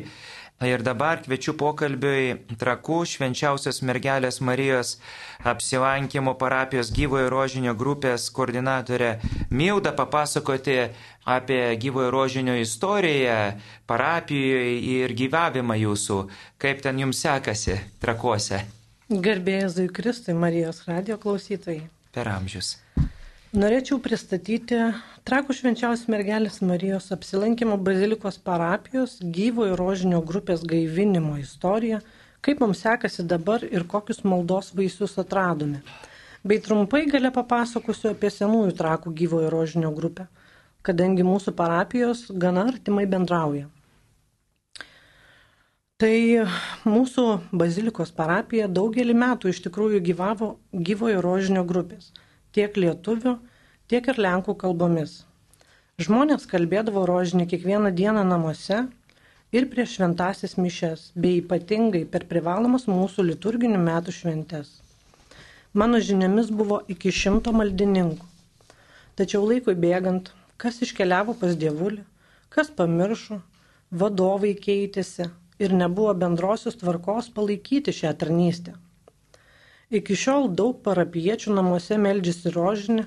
Ir 0.62 0.83
dabar 0.87 1.18
kviečiu 1.18 1.57
pokalbiui 1.59 2.37
trakų 2.61 3.01
švenčiausios 3.11 3.81
mergelės 3.83 4.38
Marijos 4.44 4.92
apsilankimo 5.42 6.37
parapijos 6.38 6.92
gyvojo 6.94 7.31
rožinio 7.33 7.75
grupės 7.75 8.29
koordinatorę 8.31 9.16
Mildą 9.51 9.94
papasakoti 9.98 10.77
apie 11.27 11.62
gyvojo 11.83 12.12
rožinio 12.14 12.55
istoriją 12.61 13.40
parapijoje 13.90 14.79
ir 14.92 15.16
gyvavimą 15.18 15.81
jūsų. 15.83 16.20
Kaip 16.62 16.85
ten 16.87 17.03
jums 17.03 17.25
sekasi 17.27 17.81
trakuose? 18.03 18.62
Garbėjai 19.11 19.90
Kristui 19.90 20.38
Marijos 20.38 20.85
radio 20.87 21.18
klausytojai. 21.18 21.88
Per 22.14 22.29
amžius. 22.29 22.77
Norėčiau 23.53 23.99
pristatyti 24.01 24.77
Trakų 25.29 25.53
švenčiausios 25.53 26.09
mergelės 26.09 26.55
Marijos 26.65 27.11
apsilankimo 27.12 27.75
bazilikos 27.77 28.38
parapijos 28.41 29.19
gyvojo 29.21 29.75
rožinio 29.77 30.23
grupės 30.31 30.62
gaivinimo 30.65 31.35
istoriją, 31.37 31.99
kaip 32.41 32.62
mums 32.65 32.81
sekasi 32.81 33.27
dabar 33.29 33.67
ir 33.69 33.85
kokius 33.85 34.23
maldos 34.25 34.73
vaisius 34.73 35.19
atradome. 35.21 35.83
Bei 36.41 36.62
trumpai 36.65 37.03
gale 37.12 37.29
papasakosiu 37.37 38.15
apie 38.15 38.33
senųjų 38.33 38.73
Trakų 38.81 39.12
gyvojo 39.21 39.53
rožinio 39.53 39.93
grupę, 40.01 40.31
kadangi 40.81 41.29
mūsų 41.29 41.53
parapijos 41.53 42.25
gana 42.33 42.65
artimai 42.73 43.05
bendrauja. 43.05 43.69
Tai 46.01 46.17
mūsų 46.88 47.29
bazilikos 47.53 48.17
parapija 48.17 48.73
daugelį 48.81 49.21
metų 49.29 49.53
iš 49.53 49.65
tikrųjų 49.69 50.05
gyvavo 50.09 50.55
gyvojo 50.73 51.21
rožinio 51.21 51.69
grupės 51.69 52.15
tiek 52.53 52.77
lietuvių, 52.77 53.37
tiek 53.88 54.09
ir 54.12 54.21
lenkų 54.27 54.55
kalbomis. 54.61 55.23
Žmonės 56.03 56.47
kalbėdavo 56.51 57.05
rožinį 57.09 57.47
kiekvieną 57.51 57.93
dieną 57.97 58.23
namuose 58.29 58.79
ir 59.53 59.69
prieš 59.73 59.99
šventasis 59.99 60.57
mišes, 60.57 61.11
bei 61.15 61.41
ypatingai 61.43 62.05
per 62.12 62.25
privalomas 62.31 62.88
mūsų 62.88 63.27
liturginių 63.31 63.81
metų 63.83 64.15
šventes. 64.17 64.71
Mano 65.73 66.01
žiniomis 66.01 66.51
buvo 66.53 66.81
iki 66.93 67.12
šimto 67.12 67.53
maldininkų. 67.57 68.29
Tačiau 69.17 69.45
laikui 69.45 69.77
bėgant, 69.77 70.31
kas 70.61 70.81
iškeliavo 70.85 71.37
pas 71.41 71.57
dievulį, 71.61 72.03
kas 72.53 72.73
pamiršo, 72.73 73.43
vadovai 73.93 74.55
keitėsi 74.57 75.29
ir 75.61 75.77
nebuvo 75.77 76.15
bendrosios 76.25 76.79
tvarkos 76.81 77.29
palaikyti 77.37 77.93
šią 77.93 78.12
tarnystę. 78.21 78.75
Iki 79.92 80.16
šiol 80.16 80.46
daug 80.57 80.78
parapiečių 80.87 81.52
namuose 81.52 81.98
meldžiasi 82.00 82.52
rožinį 82.55 83.02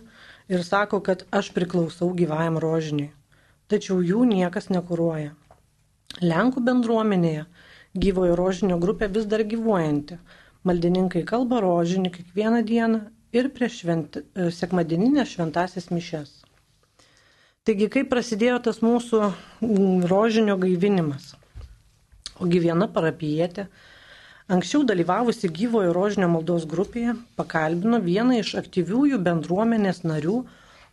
ir 0.53 0.63
sako, 0.65 0.99
kad 1.01 1.23
aš 1.33 1.49
priklausau 1.55 2.11
gyvajam 2.13 2.59
rožiniui. 2.61 3.09
Tačiau 3.65 4.03
jų 4.05 4.27
niekas 4.29 4.69
nekuruoja. 4.69 5.31
Lenkų 6.21 6.61
bendruomenėje 6.67 7.47
gyvojo 7.97 8.35
rožinio 8.37 8.77
grupė 8.77 9.09
vis 9.15 9.25
dar 9.31 9.41
gyvuojanti. 9.41 10.19
Maldininkai 10.65 11.23
kalba 11.25 11.63
rožinį 11.65 12.11
kiekvieną 12.13 12.61
dieną 12.69 13.01
ir 13.33 13.49
prieš 13.55 13.81
švent, 13.81 14.21
e, 14.21 14.51
sekmadieninės 14.53 15.33
šventasias 15.33 15.89
mišes. 15.89 16.31
Taigi, 17.65 17.89
kaip 17.89 18.11
prasidėjo 18.13 18.59
tas 18.67 18.83
mūsų 18.85 19.31
rožinio 20.11 20.59
gaivinimas? 20.61 21.33
Ogi 22.37 22.61
viena 22.61 22.85
parapijietė 22.91 23.65
Anksčiau 24.45 24.83
dalyvavusi 24.85 25.49
gyvojo 25.49 25.93
rožinio 25.95 26.27
maldos 26.29 26.67
grupėje 26.69 27.15
pakalbino 27.39 27.97
vieną 27.97 28.35
iš 28.43 28.51
aktyviųjų 28.59 29.17
bendruomenės 29.25 30.03
narių, 30.05 30.43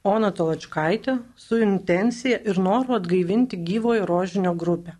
Ona 0.02 0.32
Tolačkaitė, 0.34 1.12
su 1.38 1.60
intencija 1.62 2.40
ir 2.50 2.56
noru 2.58 2.96
atgaivinti 2.96 3.58
gyvojo 3.68 4.06
rožinio 4.08 4.50
grupę. 4.58 4.96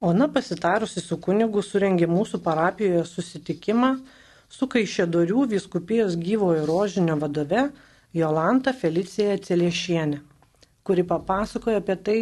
Ona 0.00 0.28
pasitarusi 0.32 1.02
su 1.04 1.18
kunigu 1.26 1.60
surengė 1.62 2.08
mūsų 2.08 2.40
parapijoje 2.46 3.02
susitikimą 3.10 3.90
su 4.48 4.70
Kaišėdorių 4.72 5.44
viskupijos 5.50 6.16
gyvojo 6.16 6.62
rožinio 6.70 7.18
vadove 7.20 7.66
Jolanta 8.16 8.72
Felicija 8.72 9.36
Celiešienė, 9.42 10.22
kuri 10.86 11.04
papasakojo 11.12 11.82
apie 11.82 11.98
tai, 12.08 12.18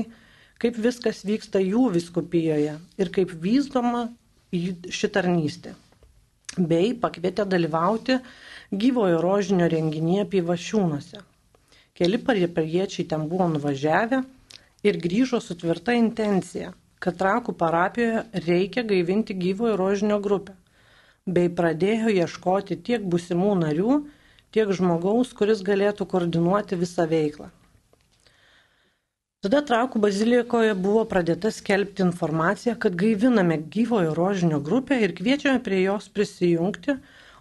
kaip 0.59 0.83
viskas 0.83 1.23
vyksta 1.29 1.63
jų 1.63 1.91
viskupijoje 2.01 2.75
ir 2.99 3.15
kaip 3.15 3.37
vystoma 3.45 4.09
ši 4.53 5.09
tarnystė. 5.13 5.73
Bei 6.59 6.93
pakvietė 6.93 7.47
dalyvauti 7.49 8.19
gyvojo 8.73 9.21
rožinio 9.25 9.69
renginyje 9.73 10.27
Pivašiūnuose. 10.35 11.23
Keli 11.97 12.19
pariepriečiai 12.27 13.07
ten 13.09 13.25
buvo 13.31 13.47
nuvažiavę 13.49 14.21
ir 14.85 14.99
grįžo 15.01 15.41
su 15.41 15.57
tvirta 15.57 15.97
intencija, 15.97 16.73
kad 17.01 17.17
trakų 17.21 17.55
parapijoje 17.57 18.45
reikia 18.47 18.85
gaivinti 18.85 19.37
gyvojo 19.37 19.79
rožinio 19.81 20.21
grupę. 20.21 20.53
Bei 21.25 21.49
pradėjo 21.49 22.13
ieškoti 22.13 22.77
tiek 22.85 23.05
busimų 23.09 23.55
narių, 23.63 23.99
tiek 24.53 24.73
žmogaus, 24.77 25.33
kuris 25.33 25.65
galėtų 25.65 26.09
koordinuoti 26.13 26.77
visą 26.77 27.07
veiklą. 27.09 27.49
Tada 29.43 29.59
Trakų 29.67 29.99
bazilikoje 29.99 30.75
buvo 30.79 31.01
pradėta 31.11 31.51
skelbti 31.51 32.05
informacija, 32.05 32.77
kad 32.79 32.95
gaiviname 32.95 33.57
gyvojo 33.75 34.13
rožinio 34.15 34.61
grupę 34.63 35.01
ir 35.03 35.15
kviečiame 35.19 35.59
prie 35.65 35.81
jos 35.81 36.05
prisijungti, 36.15 36.95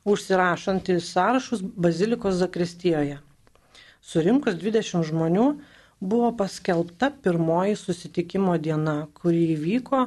užsirašant 0.09 0.87
į 0.89 0.95
sąrašus 1.05 1.59
bazilikos 1.85 2.39
zakristijoje. 2.39 3.19
Surinkus 4.01 4.57
20 4.63 5.05
žmonių 5.11 5.43
buvo 6.01 6.31
paskelbta 6.39 7.11
pirmoji 7.21 7.77
susitikimo 7.77 8.55
diena, 8.57 8.95
kuri 9.21 9.43
įvyko 9.53 9.99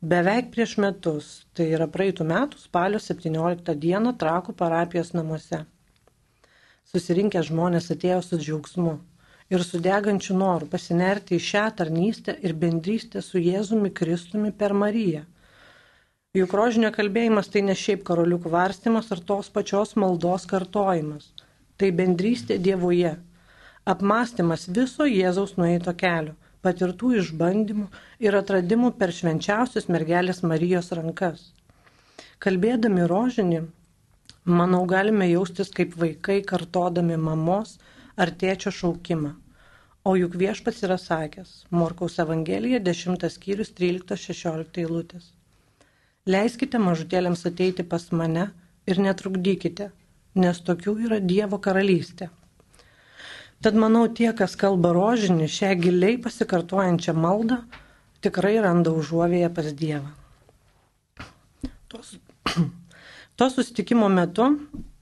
beveik 0.00 0.48
prieš 0.54 0.78
metus, 0.80 1.28
tai 1.52 1.66
yra 1.76 1.84
praeitų 1.98 2.24
metų 2.30 2.62
spalio 2.62 3.02
17 3.08 3.76
dieną 3.84 4.14
Trakų 4.24 4.56
parapijos 4.56 5.12
namuose. 5.12 5.60
Susirinkę 6.88 7.44
žmonės 7.44 7.90
atėjo 7.92 8.22
su 8.24 8.40
džiaugsmu 8.40 8.96
ir 9.50 9.62
su 9.64 9.78
degančiu 9.82 10.36
noru 10.38 10.66
pasinerti 10.70 11.36
į 11.36 11.44
šią 11.48 11.64
tarnystę 11.78 12.34
ir 12.42 12.54
bendrystę 12.62 13.22
su 13.22 13.38
Jėzumi 13.38 13.92
Kristumi 13.94 14.52
per 14.52 14.74
Mariją. 14.74 15.22
Juk 16.36 16.52
rožinio 16.58 16.90
kalbėjimas 16.92 17.48
tai 17.52 17.62
ne 17.64 17.74
šiaip 17.82 18.02
karoliukų 18.08 18.50
varstimas 18.52 19.12
ar 19.14 19.22
tos 19.30 19.48
pačios 19.52 19.94
maldos 19.96 20.44
kartojimas. 20.50 21.30
Tai 21.80 21.88
bendrystė 21.96 22.58
Dievuje, 22.60 23.14
apmąstymas 23.88 24.66
viso 24.78 25.06
Jėzaus 25.08 25.54
nueito 25.60 25.94
kelio, 25.96 26.34
patirtų 26.66 27.14
išbandymų 27.22 27.86
ir 28.26 28.36
atradimų 28.36 28.92
per 29.00 29.14
švenčiausios 29.16 29.88
mergelės 29.92 30.42
Marijos 30.42 30.92
rankas. 30.98 31.52
Kalbėdami 32.42 33.06
rožinį, 33.08 33.62
manau, 34.44 34.82
galime 34.90 35.28
jaustis 35.30 35.70
kaip 35.72 35.94
vaikai 36.00 36.42
kartodami 36.44 37.16
mamos 37.16 37.78
ar 38.16 38.32
tėčio 38.40 38.72
šaukimą. 38.72 39.34
O 40.06 40.14
juk 40.16 40.36
viešpats 40.38 40.84
yra 40.86 40.96
sakęs, 41.02 41.64
Morkaus 41.74 42.18
Evangelija 42.22 42.78
10 42.78 43.26
skyrius 43.34 43.72
13-16 43.74 44.80
eilutės. 44.84 45.32
Leiskite 46.26 46.78
mažutėlėms 46.78 47.42
ateiti 47.50 47.82
pas 47.86 48.04
mane 48.12 48.48
ir 48.86 49.00
netrukdykite, 49.02 49.90
nes 50.38 50.60
tokių 50.68 50.94
yra 51.08 51.18
Dievo 51.20 51.58
karalystė. 51.62 52.30
Tad 53.62 53.78
manau, 53.82 54.04
tie, 54.06 54.30
kas 54.36 54.54
kalba 54.60 54.92
rožinį, 54.94 55.48
šią 55.50 55.74
giliai 55.80 56.16
pasikartojančią 56.22 57.14
maldą, 57.16 57.62
tikrai 58.22 58.56
randa 58.62 58.92
užuovėje 58.94 59.52
pas 59.58 59.70
Dievą. 59.82 60.10
Tos, 61.90 62.16
to 63.38 63.48
susitikimo 63.50 64.10
metu 64.12 64.52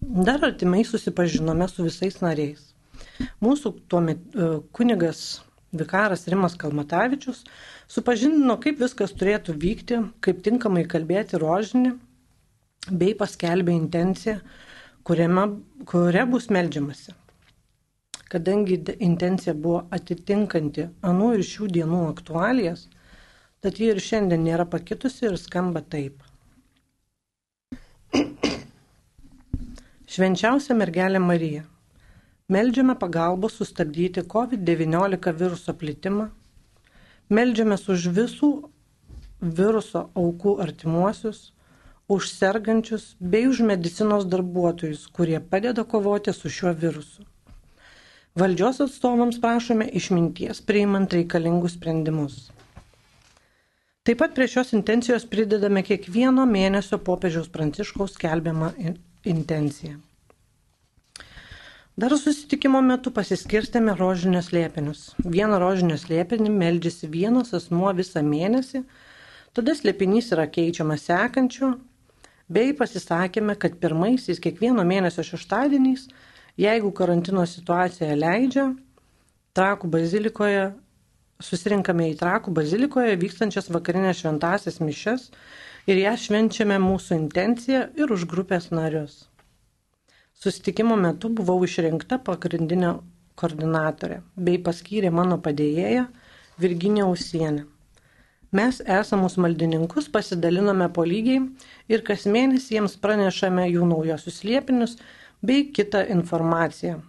dar 0.00 0.44
artimai 0.48 0.84
susipažinome 0.84 1.68
su 1.68 1.84
visais 1.84 2.20
nariais. 2.24 2.73
Mūsų 3.44 3.74
tuo 3.88 4.00
metu 4.02 4.48
kunigas 4.74 5.42
vikaras 5.74 6.26
Rimas 6.30 6.54
Kalmatavičius 6.58 7.44
supažindino, 7.90 8.56
kaip 8.62 8.80
viskas 8.82 9.14
turėtų 9.14 9.54
vykti, 9.60 10.00
kaip 10.24 10.42
tinkamai 10.46 10.84
kalbėti 10.90 11.38
rožinį, 11.40 11.94
bei 12.90 13.14
paskelbė 13.18 13.74
intenciją, 13.74 14.38
kuriame, 15.06 15.46
kuria 15.88 16.24
bus 16.28 16.50
melžiamasi. 16.52 17.14
Kadangi 18.34 18.80
intencija 19.04 19.54
buvo 19.54 19.84
atitinkanti 19.94 20.88
anų 21.06 21.34
ir 21.38 21.44
šių 21.46 21.68
dienų 21.76 22.00
aktualijas, 22.08 22.88
tad 23.62 23.78
ji 23.78 23.92
ir 23.92 24.00
šiandien 24.02 24.42
nėra 24.44 24.66
pakitusi 24.68 25.28
ir 25.28 25.36
skamba 25.40 25.84
taip. 25.94 26.24
Švenčiausia 30.14 30.76
mergelė 30.78 31.22
Marija. 31.22 31.64
Meldžiame 32.48 32.98
pagalbos 33.00 33.54
sustabdyti 33.56 34.20
COVID-19 34.20 35.32
viruso 35.32 35.72
plitimą 35.72 36.30
Meldžiamės 37.32 37.86
už 37.88 38.10
visų 38.12 38.48
viruso 39.40 40.10
aukų 40.12 40.58
artimuosius, 40.60 41.54
už 42.08 42.28
sergančius 42.28 43.14
bei 43.18 43.46
už 43.48 43.62
medicinos 43.64 44.26
darbuotojus, 44.28 45.06
kurie 45.08 45.40
padeda 45.40 45.86
kovoti 45.88 46.34
su 46.36 46.52
šiuo 46.52 46.74
virusu. 46.76 47.24
Valdžios 48.36 48.82
atstovams 48.84 49.40
prašome 49.40 49.88
išminties 49.88 50.60
priimant 50.60 51.16
reikalingus 51.16 51.78
sprendimus. 51.78 52.50
Taip 54.04 54.20
pat 54.20 54.34
prie 54.36 54.50
šios 54.52 54.74
intencijos 54.76 55.24
pridedame 55.24 55.80
kiekvieno 55.80 56.44
mėnesio 56.44 56.98
popiežiaus 57.00 57.48
pranciškaus 57.48 58.18
skelbiamą 58.18 58.74
intenciją. 59.24 59.96
Dar 61.94 62.10
susitikimo 62.18 62.80
metu 62.82 63.12
pasiskirstėme 63.14 63.92
rožinės 63.94 64.48
liepinius. 64.50 65.02
Vieną 65.22 65.60
rožinės 65.62 66.08
liepinį 66.10 66.50
meldžiasi 66.50 67.06
vienas 67.06 67.52
asmuo 67.54 67.92
visą 67.94 68.18
mėnesį, 68.26 68.80
tada 69.54 69.76
slėpinys 69.78 70.32
yra 70.34 70.48
keičiamas 70.50 71.04
sekančiu, 71.06 71.68
bei 72.50 72.72
pasisakėme, 72.74 73.54
kad 73.62 73.76
pirmaisiais 73.78 74.42
kiekvieno 74.42 74.82
mėnesio 74.82 75.22
šeštadieniais, 75.28 76.08
jeigu 76.58 76.90
karantino 76.90 77.44
situacija 77.46 78.16
leidžia, 78.18 78.72
Trakų 79.54 79.86
bazilikoje 79.86 80.64
susirinkame 81.38 82.08
į 82.10 82.16
Trakų 82.18 82.56
bazilikoje 82.56 83.14
vykstančias 83.22 83.70
vakarinės 83.70 84.24
šventasias 84.24 84.80
mišes 84.82 85.28
ir 85.86 86.02
jas 86.02 86.26
švenčiame 86.26 86.80
mūsų 86.82 87.20
intenciją 87.20 87.84
ir 87.94 88.16
už 88.18 88.26
grupės 88.34 88.72
narius. 88.74 89.28
Susitikimo 90.34 90.96
metu 91.00 91.30
buvau 91.30 91.60
išrinkta 91.64 92.18
pagrindinė 92.26 92.96
koordinatorė 93.40 94.20
bei 94.46 94.58
paskyrė 94.66 95.12
mano 95.14 95.38
padėjėją 95.44 96.08
Virginija 96.62 97.06
Usienė. 97.10 97.64
Mes 98.54 98.76
esamus 98.96 99.34
maldininkus 99.42 100.06
pasidalinome 100.14 100.86
po 100.94 101.02
lygiai 101.10 101.40
ir 101.90 102.04
kas 102.06 102.26
mėnesį 102.36 102.76
jiems 102.76 102.92
pranešame 103.02 103.64
jų 103.66 103.88
naujosius 103.90 104.44
liepinius 104.46 104.94
bei 105.42 105.64
kitą 105.78 106.04
informaciją. 106.14 107.00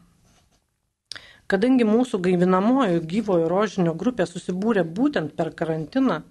Kadangi 1.46 1.86
mūsų 1.86 2.18
gaivinamojo 2.26 3.04
gyvojo 3.12 3.50
rožinio 3.52 3.94
grupė 3.94 4.26
susibūrė 4.26 4.82
būtent 4.98 5.36
per 5.38 5.52
karantiną, 5.60 6.24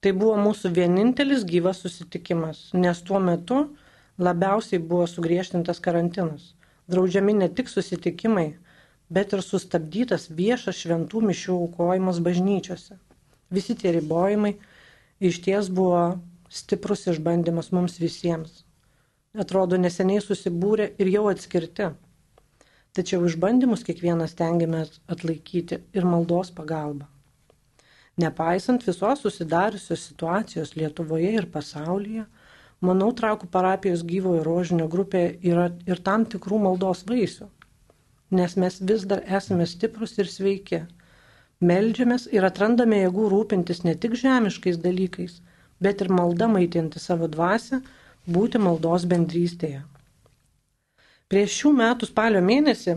tai 0.00 0.14
buvo 0.16 0.38
mūsų 0.40 0.72
vienintelis 0.78 1.44
gyvas 1.44 1.82
susitikimas, 1.84 2.70
nes 2.72 3.04
tuo 3.04 3.20
metu 3.20 3.58
labiausiai 4.20 4.80
buvo 4.92 5.06
sugriežtintas 5.08 5.80
karantinas. 5.80 6.54
Draudžiami 6.90 7.34
ne 7.40 7.48
tik 7.48 7.70
susitikimai, 7.72 8.48
bet 9.10 9.32
ir 9.34 9.42
sustabdytas 9.46 10.28
viešas 10.40 10.80
šventų 10.84 11.22
mišių 11.30 11.56
aukojimas 11.64 12.20
bažnyčiose. 12.26 12.98
Visi 13.50 13.74
tie 13.78 13.94
ribojimai 13.96 14.56
iš 15.20 15.40
ties 15.44 15.70
buvo 15.74 16.02
stiprus 16.50 17.06
išbandymas 17.10 17.70
mums 17.74 17.98
visiems. 18.02 18.64
Atrodo, 19.38 19.78
neseniai 19.78 20.22
susibūrė 20.22 20.90
ir 20.98 21.10
jau 21.14 21.28
atskirti. 21.30 21.92
Tačiau 22.98 23.22
išbandymus 23.28 23.84
kiekvienas 23.86 24.34
tengiamės 24.38 24.96
atlaikyti 25.14 25.78
ir 25.94 26.06
maldos 26.06 26.50
pagalba. 26.54 27.06
Nepaisant 28.18 28.82
visos 28.82 29.22
susidariusios 29.22 30.08
situacijos 30.08 30.74
Lietuvoje 30.76 31.30
ir 31.38 31.46
pasaulyje, 31.54 32.26
Manau, 32.80 33.10
trakų 33.12 33.50
parapijos 33.52 34.02
gyvojo 34.08 34.40
rožinio 34.46 34.86
grupė 34.88 35.24
yra 35.44 35.68
ir 35.88 36.00
tam 36.00 36.24
tikrų 36.24 36.62
maldos 36.64 37.02
vaisių, 37.08 37.50
nes 38.32 38.56
mes 38.56 38.78
vis 38.80 39.04
dar 39.08 39.20
esame 39.28 39.66
stiprus 39.68 40.16
ir 40.16 40.30
sveiki. 40.32 40.86
Meldžiamės 41.60 42.24
ir 42.32 42.46
atrandame 42.48 43.02
jėgų 43.02 43.26
rūpintis 43.34 43.82
ne 43.84 43.92
tik 44.00 44.16
žemiškais 44.16 44.80
dalykais, 44.80 45.34
bet 45.84 46.00
ir 46.00 46.08
malda 46.08 46.48
maitinti 46.48 47.02
savo 47.02 47.28
dvasę, 47.28 47.82
būti 48.24 48.60
maldos 48.64 49.04
bendrystėje. 49.10 49.82
Prieš 51.28 51.58
šių 51.60 51.74
metų 51.82 52.08
spalio 52.08 52.40
mėnesį, 52.42 52.96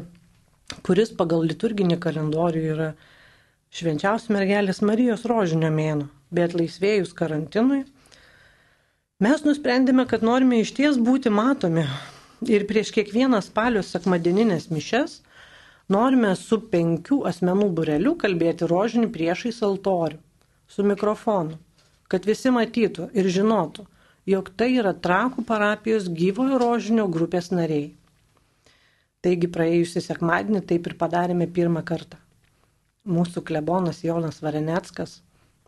kuris 0.87 1.11
pagal 1.19 1.43
liturginį 1.49 1.99
kalendorių 2.05 2.63
yra 2.71 2.87
švenčiausios 3.75 4.31
mergelės 4.31 4.79
Marijos 4.81 5.27
rožinio 5.27 5.69
mėno, 5.75 6.07
bet 6.31 6.55
laisvėjus 6.55 7.11
karantinui, 7.19 7.83
Mes 9.23 9.43
nusprendėme, 9.45 10.03
kad 10.09 10.23
norime 10.25 10.57
iš 10.59 10.71
ties 10.75 10.97
būti 10.99 11.31
matomi 11.31 11.83
ir 12.55 12.65
prieš 12.67 12.89
kiekvieną 12.95 13.39
spalio 13.45 13.83
sekmadieninės 13.85 14.65
mišes 14.73 15.13
norime 15.95 16.31
su 16.39 16.57
penkių 16.73 17.19
asmenų 17.29 17.69
bureliu 17.77 18.15
kalbėti 18.23 18.67
rožinį 18.71 19.11
priešais 19.13 19.61
altorių, 19.67 20.17
su 20.67 20.83
mikrofonu, 20.89 21.59
kad 22.11 22.27
visi 22.27 22.51
matytų 22.57 23.07
ir 23.21 23.29
žinotų, 23.37 23.85
jog 24.33 24.49
tai 24.59 24.71
yra 24.81 24.95
trakų 25.07 25.45
parapijos 25.47 26.09
gyvojo 26.21 26.59
rožinio 26.65 27.07
grupės 27.17 27.51
nariai. 27.53 27.93
Taigi 29.23 29.47
praėjusį 29.55 30.03
sekmadienį 30.09 30.65
taip 30.73 30.89
ir 30.89 30.97
padarėme 30.99 31.47
pirmą 31.59 31.85
kartą. 31.87 32.19
Mūsų 33.07 33.45
klebonas 33.47 34.03
Jonas 34.03 34.43
Vareneckas 34.43 35.21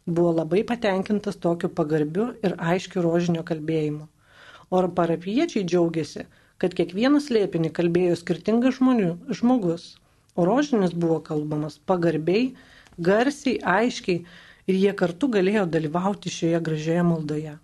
buvo 0.05 0.31
labai 0.31 0.63
patenkintas 0.63 1.37
tokiu 1.41 1.69
pagarbiu 1.69 2.27
ir 2.45 2.55
aiškiu 2.71 3.01
rožinio 3.01 3.43
kalbėjimu. 3.43 4.07
O 4.69 4.81
parapiečiai 4.97 5.65
džiaugiasi, 5.65 6.25
kad 6.61 6.73
kiekvieną 6.77 7.21
slėpinį 7.21 7.71
kalbėjo 7.73 8.17
skirtingas 8.21 8.77
žmonių, 8.79 9.11
žmogus, 9.39 9.95
o 10.35 10.45
rožinis 10.45 10.93
buvo 10.93 11.19
kalbamas 11.25 11.79
pagarbiai, 11.89 12.53
garsiai, 12.97 13.57
aiškiai 13.61 14.23
ir 14.69 14.79
jie 14.83 14.93
kartu 15.01 15.29
galėjo 15.37 15.65
dalyvauti 15.69 16.33
šioje 16.33 16.61
gražioje 16.69 17.03
maldoje. 17.09 17.57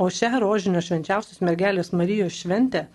O 0.00 0.08
šią 0.08 0.40
rožinio 0.40 0.80
švenčiausios 0.80 1.42
mergelės 1.44 1.92
Marijos 1.92 2.36
šventę 2.40 2.86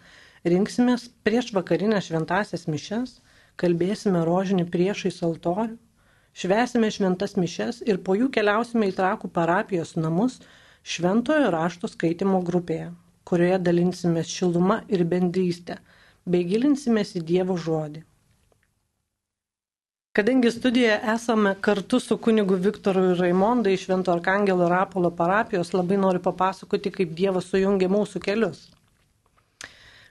rinksimės 0.45 1.09
prieš 1.25 1.51
vakarinę 1.53 2.01
šventasias 2.01 2.65
mišes, 2.65 3.19
kalbėsime 3.61 4.25
rožinį 4.25 4.65
priešais 4.73 5.21
altorių, 5.25 5.77
švesime 6.35 6.91
šventas 6.91 7.35
mišes 7.39 7.81
ir 7.89 8.01
po 8.03 8.15
jų 8.19 8.29
keliausime 8.37 8.91
į 8.91 8.95
trakų 8.99 9.31
parapijos 9.35 9.95
namus 9.95 10.41
šventojo 10.85 11.51
rašto 11.55 11.89
skaitimo 11.91 12.41
grupėje, 12.45 12.91
kurioje 13.25 13.61
dalinsimės 13.67 14.29
šilumą 14.29 14.81
ir 14.91 15.05
bendrystę, 15.13 15.79
bei 16.25 16.45
gilinsimės 16.45 17.15
į 17.19 17.23
Dievo 17.31 17.57
žodį. 17.57 18.03
Kadangi 20.15 20.51
studijoje 20.51 20.99
esame 21.11 21.55
kartu 21.61 21.99
su 21.99 22.15
kunigu 22.17 22.55
Viktoru 22.55 23.01
ir 23.09 23.17
Raimonda 23.19 23.69
iš 23.73 23.81
Švento 23.83 24.13
Arkangelo 24.13 24.69
Rapolo 24.71 25.09
parapijos, 25.11 25.73
labai 25.75 25.97
noriu 25.99 26.21
papasakoti, 26.23 26.91
kaip 26.97 27.11
Dievas 27.17 27.49
sujungė 27.51 27.89
mūsų 27.91 28.21
kelius. 28.23 28.61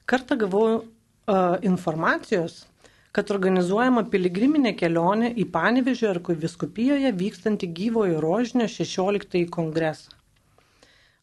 Kartą 0.05 0.37
gavau 0.37 0.67
uh, 0.75 1.57
informacijos, 1.65 2.67
kad 3.15 3.31
organizuojama 3.31 4.03
piligriminė 4.11 4.73
kelionė 4.79 5.31
į 5.39 5.47
Panevežio 5.55 6.11
arkiviskupijoje 6.11 7.13
vykstantį 7.15 7.69
gyvojo 7.79 8.19
rožinio 8.25 8.67
16 8.71 9.45
kongresą. 9.55 10.11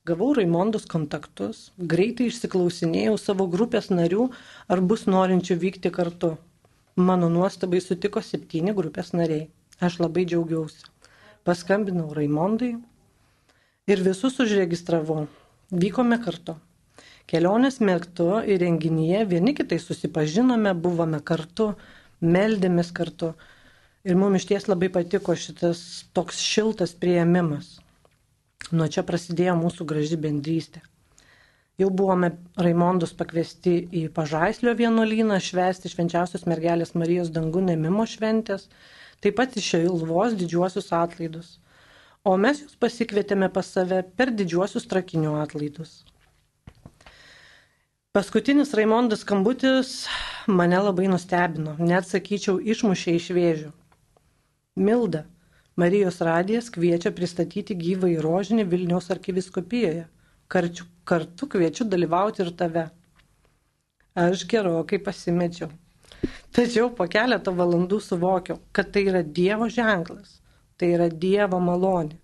Gavau 0.08 0.32
Raimondos 0.34 0.88
kontaktus, 0.90 1.58
greitai 1.78 2.30
išsiklausinėjau 2.32 3.18
savo 3.22 3.46
grupės 3.52 3.92
narių, 3.92 4.30
ar 4.72 4.82
bus 4.82 5.04
norinčių 5.06 5.60
vykti 5.62 5.92
kartu. 5.94 6.32
Mano 6.96 7.30
nuostabai 7.30 7.84
sutiko 7.84 8.24
septyni 8.26 8.74
grupės 8.74 9.12
nariai. 9.14 9.50
Aš 9.84 10.00
labai 10.02 10.24
džiaugiausi. 10.26 10.88
Paskambinau 11.46 12.08
Raimondai 12.18 12.74
ir 13.92 14.04
visus 14.08 14.40
užregistravau. 14.42 15.28
Vykome 15.72 16.18
kartu. 16.24 16.56
Kelionės 17.30 17.80
metu 17.84 18.30
ir 18.42 18.62
renginyje 18.64 19.26
vieni 19.30 19.54
kitai 19.58 19.80
susipažinome, 19.80 20.74
buvome 20.74 21.22
kartu, 21.24 21.72
meldėmės 22.22 22.92
kartu. 22.96 23.34
Ir 24.08 24.18
mums 24.18 24.42
iš 24.42 24.48
ties 24.50 24.68
labai 24.68 24.90
patiko 24.90 25.36
šitas 25.38 25.82
toks 26.18 26.42
šiltas 26.42 26.96
prieimimas. 26.98 27.78
Nuo 28.72 28.88
čia 28.88 29.04
prasidėjo 29.06 29.54
mūsų 29.60 29.86
graži 29.90 30.18
bendrystė. 30.22 30.82
Jau 31.82 31.90
buvome 31.90 32.30
Raimondus 32.62 33.14
pakviesti 33.18 33.74
į 33.96 34.02
Pažaislio 34.14 34.74
vienuolyną 34.78 35.40
švesti 35.42 35.90
švenčiausios 35.90 36.44
mergelės 36.50 36.94
Marijos 36.94 37.32
dangų 37.34 37.64
nemimo 37.70 38.06
šventės, 38.06 38.68
taip 39.24 39.40
pat 39.40 39.56
iš 39.58 39.72
Ilvos 39.80 40.36
didžiuosius 40.38 40.92
atlaidus. 40.94 41.56
O 42.22 42.36
mes 42.38 42.62
jūs 42.62 42.78
pasikvietėme 42.78 43.50
pas 43.54 43.72
save 43.78 44.04
per 44.18 44.30
didžiuosius 44.30 44.86
trakinių 44.92 45.40
atlaidus. 45.42 46.02
Paskutinis 48.12 48.74
Raimondas 48.74 49.22
skambutis 49.24 49.92
mane 50.48 50.80
labai 50.84 51.06
nustebino, 51.08 51.78
net 51.80 52.04
sakyčiau, 52.10 52.58
išmušė 52.60 53.12
iš 53.16 53.28
vėžių. 53.38 53.70
Milda, 54.84 55.22
Marijos 55.80 56.18
radijas 56.28 56.68
kviečia 56.76 57.14
pristatyti 57.16 57.78
gyvą 57.80 58.10
į 58.12 58.18
rožinį 58.26 58.66
Vilniaus 58.74 59.08
arkiviskopijoje 59.16 60.10
karčiu, 60.52 60.90
kartu 61.08 61.48
kviečiu 61.54 61.88
dalyvauti 61.88 62.44
ir 62.44 62.52
tave. 62.60 62.84
Aš 64.26 64.44
gerokai 64.52 65.00
pasimečiau. 65.06 65.72
Tačiau 66.52 66.92
po 66.98 67.08
keletą 67.08 67.56
valandų 67.56 68.02
suvokiau, 68.04 68.60
kad 68.76 68.92
tai 68.92 69.06
yra 69.14 69.24
Dievo 69.24 69.72
ženklas, 69.72 70.42
tai 70.76 70.92
yra 70.98 71.08
Dievo 71.08 71.64
malonė. 71.64 72.20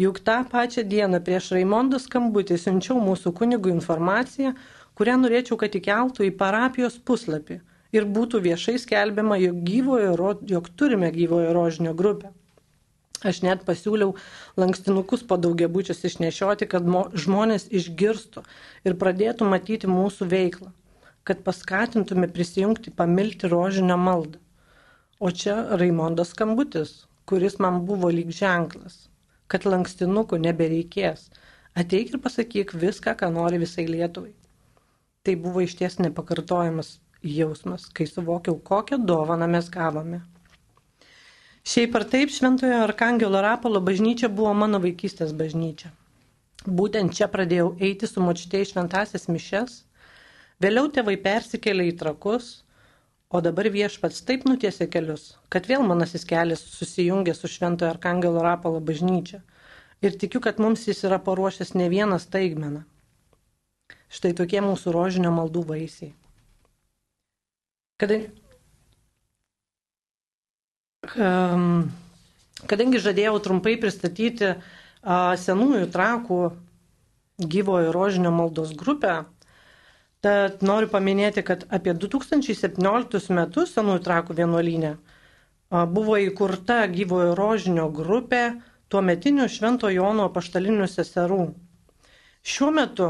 Juk 0.00 0.18
tą 0.26 0.40
pačią 0.50 0.82
dieną 0.90 1.22
prieš 1.22 1.52
Raimondo 1.54 2.02
skambutį 2.02 2.58
siunčiau 2.58 2.98
mūsų 2.98 3.30
kunigų 3.38 3.70
informaciją, 3.76 4.56
kurią 5.00 5.16
norėčiau, 5.22 5.56
kad 5.56 5.72
įkeltų 5.72 6.26
į 6.28 6.34
parapijos 6.36 6.98
puslapį 7.08 7.62
ir 7.96 8.06
būtų 8.16 8.42
viešai 8.44 8.76
skelbiama, 8.82 9.38
jog, 9.40 9.62
gyvojo, 9.64 10.34
jog 10.50 10.68
turime 10.76 11.08
gyvojo 11.14 11.54
rožinio 11.56 11.94
grupę. 11.96 12.34
Aš 13.20 13.42
net 13.44 13.66
pasiūliau 13.68 14.14
lankstinukus 14.60 15.24
po 15.28 15.36
daugiabučius 15.36 16.04
išnešioti, 16.08 16.68
kad 16.72 16.86
žmonės 17.24 17.66
išgirstų 17.68 18.44
ir 18.88 18.96
pradėtų 19.00 19.48
matyti 19.48 19.90
mūsų 19.90 20.28
veiklą, 20.30 20.70
kad 21.28 21.42
paskatintume 21.44 22.30
prisijungti, 22.32 22.94
pamilti 22.96 23.50
rožinę 23.52 23.98
maldą. 24.00 24.40
O 25.20 25.28
čia 25.28 25.58
Raimondas 25.76 26.32
skambutis, 26.32 27.04
kuris 27.28 27.58
man 27.60 27.82
buvo 27.84 28.08
lyg 28.08 28.32
ženklas, 28.32 29.10
kad 29.52 29.68
lankstinukų 29.68 30.40
nebereikės. 30.40 31.28
Ateik 31.76 32.14
ir 32.14 32.24
pasakyk 32.24 32.72
viską, 32.72 33.18
ką 33.20 33.28
nori 33.36 33.60
visai 33.60 33.84
Lietuvai. 33.84 34.32
Tai 35.22 35.36
buvo 35.36 35.60
išties 35.60 35.98
nepakartojamas 36.00 36.94
jausmas, 37.22 37.84
kai 37.92 38.06
suvokiau, 38.08 38.56
kokią 38.56 38.96
dovaną 39.04 39.48
mes 39.52 39.68
gavome. 39.68 40.22
Šiaip 41.70 41.96
ar 41.98 42.06
taip, 42.08 42.30
Šventojo 42.32 42.78
Arkangelo 42.86 43.42
Rapolo 43.44 43.82
bažnyčia 43.84 44.30
buvo 44.32 44.54
mano 44.56 44.80
vaikystės 44.80 45.34
bažnyčia. 45.36 45.90
Būtent 46.64 47.12
čia 47.16 47.28
pradėjau 47.28 47.74
eiti 47.84 48.08
su 48.08 48.24
močiutė 48.24 48.62
į 48.64 48.70
šventasias 48.70 49.28
mišes, 49.28 49.74
vėliau 50.64 50.88
tėvai 50.88 51.18
persikėlė 51.20 51.90
į 51.90 51.94
trakus, 52.00 52.48
o 53.28 53.44
dabar 53.44 53.68
viešpats 53.76 54.24
taip 54.24 54.48
nutiesė 54.48 54.88
kelius, 54.88 55.34
kad 55.52 55.68
vėl 55.68 55.84
manasis 55.84 56.24
kelias 56.24 56.64
susijungė 56.78 57.36
su 57.36 57.48
Šventojo 57.48 57.92
Arkangelo 57.92 58.40
Rapolo 58.44 58.80
bažnyčia. 58.80 59.42
Ir 60.00 60.16
tikiu, 60.16 60.40
kad 60.40 60.56
mums 60.64 60.88
jis 60.88 61.04
yra 61.04 61.20
paruošęs 61.20 61.76
ne 61.76 61.92
vieną 61.92 62.16
staigmeną. 62.24 62.86
Štai 64.10 64.34
tokie 64.34 64.60
mūsų 64.64 64.92
rožinio 64.94 65.30
maldų 65.34 65.62
vaisiai. 65.68 66.12
Kada 68.00 68.22
Kadangi 72.70 73.00
žadėjau 73.00 73.38
trumpai 73.40 73.78
pristatyti 73.80 74.50
senųjų 75.42 75.86
trakų 75.94 76.40
gyvojo 77.40 77.92
rožinio 77.96 78.32
maldos 78.36 78.74
grupę, 78.76 79.14
tad 80.20 80.60
noriu 80.60 80.90
paminėti, 80.92 81.40
kad 81.40 81.64
apie 81.72 81.94
2017 81.96 83.32
metus 83.32 83.72
senųjų 83.72 84.02
trakų 84.04 84.36
vienuolynė 84.42 84.92
buvo 85.70 86.18
įkurta 86.20 86.82
gyvojo 86.92 87.32
rožinio 87.38 87.88
grupė 87.88 88.60
tuo 88.92 89.00
metiniu 89.00 89.48
Švento 89.48 89.88
Jono 89.88 90.28
paštalinių 90.34 90.90
seserų. 90.90 91.54
Šiuo 92.44 92.70
metu 92.76 93.08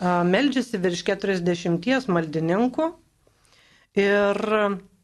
meldžiasi 0.00 0.80
virš 0.80 1.04
40 1.04 2.08
maldininkų 2.08 2.86
ir 4.00 4.40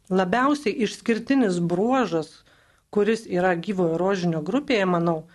labiausiai 0.09 0.74
išskirtinis 0.86 1.61
bruožas, 1.61 2.42
kuris 2.90 3.26
yra 3.26 3.55
gyvojo 3.59 3.99
rožinio 4.01 4.40
grupėje, 4.47 4.86
manau, 4.88 5.26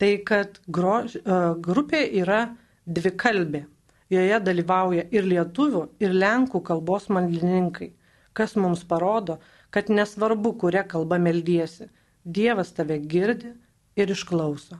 tai 0.00 0.16
kad 0.24 0.60
grož, 0.66 1.18
grupė 1.60 2.04
yra 2.22 2.56
dvikalbė. 2.86 3.66
Joje 4.10 4.40
dalyvauja 4.42 5.04
ir 5.14 5.26
lietuvių, 5.28 5.84
ir 6.02 6.14
lenkų 6.16 6.62
kalbos 6.66 7.06
maldininkai, 7.12 7.92
kas 8.34 8.56
mums 8.56 8.82
parodo, 8.82 9.38
kad 9.70 9.90
nesvarbu, 9.92 10.56
kuria 10.58 10.82
kalba 10.82 11.18
meldiesi, 11.18 11.90
Dievas 12.24 12.74
tave 12.76 12.98
girdi 13.00 13.54
ir 13.96 14.10
išklauso. 14.12 14.76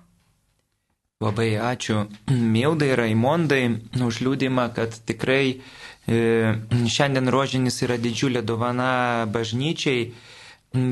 Labai 1.20 1.52
ačiū 1.60 2.06
Mildai 2.56 2.94
Raimondai 2.96 3.64
už 4.00 4.22
liūdimą, 4.24 4.70
kad 4.74 4.96
tikrai 5.04 5.60
E, 6.10 6.54
šiandien 6.90 7.28
rožinis 7.30 7.76
yra 7.84 7.94
didžiulė 8.00 8.40
dovana 8.42 9.26
bažnyčiai, 9.30 10.08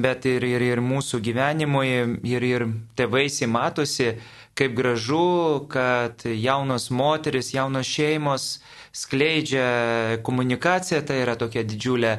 bet 0.05 0.27
ir, 0.31 0.45
ir, 0.47 0.63
ir 0.63 0.83
mūsų 0.85 1.19
gyvenimui, 1.25 1.89
ir, 2.29 2.45
ir 2.47 2.67
tėvaisi 2.99 3.49
matosi, 3.51 4.13
kaip 4.59 4.77
gražu, 4.79 5.65
kad 5.73 6.23
jaunos 6.23 6.91
moteris, 6.95 7.51
jaunos 7.55 7.89
šeimos 7.89 8.47
skleidžia 8.95 10.21
komunikaciją, 10.27 11.03
tai 11.09 11.23
yra 11.25 11.35
tokia 11.41 11.65
didžiulė 11.67 12.19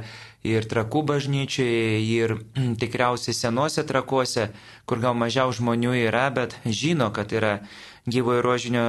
ir 0.50 0.68
trakų 0.72 1.06
bažnyčiai, 1.14 2.02
ir 2.04 2.36
tikriausiai 2.84 3.38
senuose 3.38 3.86
trakuose, 3.88 4.50
kur 4.90 5.00
gal 5.00 5.16
mažiau 5.16 5.56
žmonių 5.56 5.94
yra, 6.08 6.28
bet 6.36 6.58
žino, 6.66 7.14
kad 7.16 7.32
yra 7.38 7.60
gyvojo 8.08 8.42
rožinio 8.46 8.86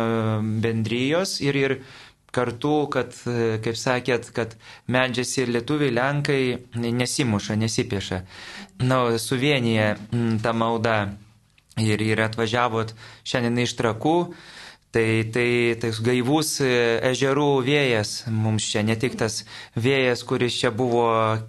bendrijos 0.63 1.39
ir, 1.41 1.57
ir 1.57 1.77
kartu, 2.35 2.75
kad, 2.93 3.15
kaip 3.65 3.79
sakėt, 3.79 4.31
kad 4.35 4.55
medžiasi 4.91 5.43
ir 5.45 5.55
lietuviai, 5.57 5.95
lenkai 5.95 6.43
nesimuša, 6.79 7.57
nesipieša. 7.59 8.21
Na, 8.87 9.03
suvienyje 9.19 9.89
ta 10.45 10.55
malda 10.55 10.97
ir, 11.81 12.03
ir 12.03 12.23
atvažiavot 12.27 12.95
šiandien 13.27 13.65
iš 13.65 13.75
trakų, 13.81 14.17
Tai, 14.91 15.31
tai 15.31 15.77
tai 15.79 15.91
gaivus 16.03 16.57
e, 16.59 16.71
ežerų 17.13 17.61
vėjas 17.63 18.25
mums 18.27 18.65
čia, 18.73 18.83
ne 18.83 18.97
tik 18.99 19.15
tas 19.21 19.45
vėjas, 19.79 20.25
kuris 20.27 20.57
čia 20.59 20.73
buvo 20.75 21.05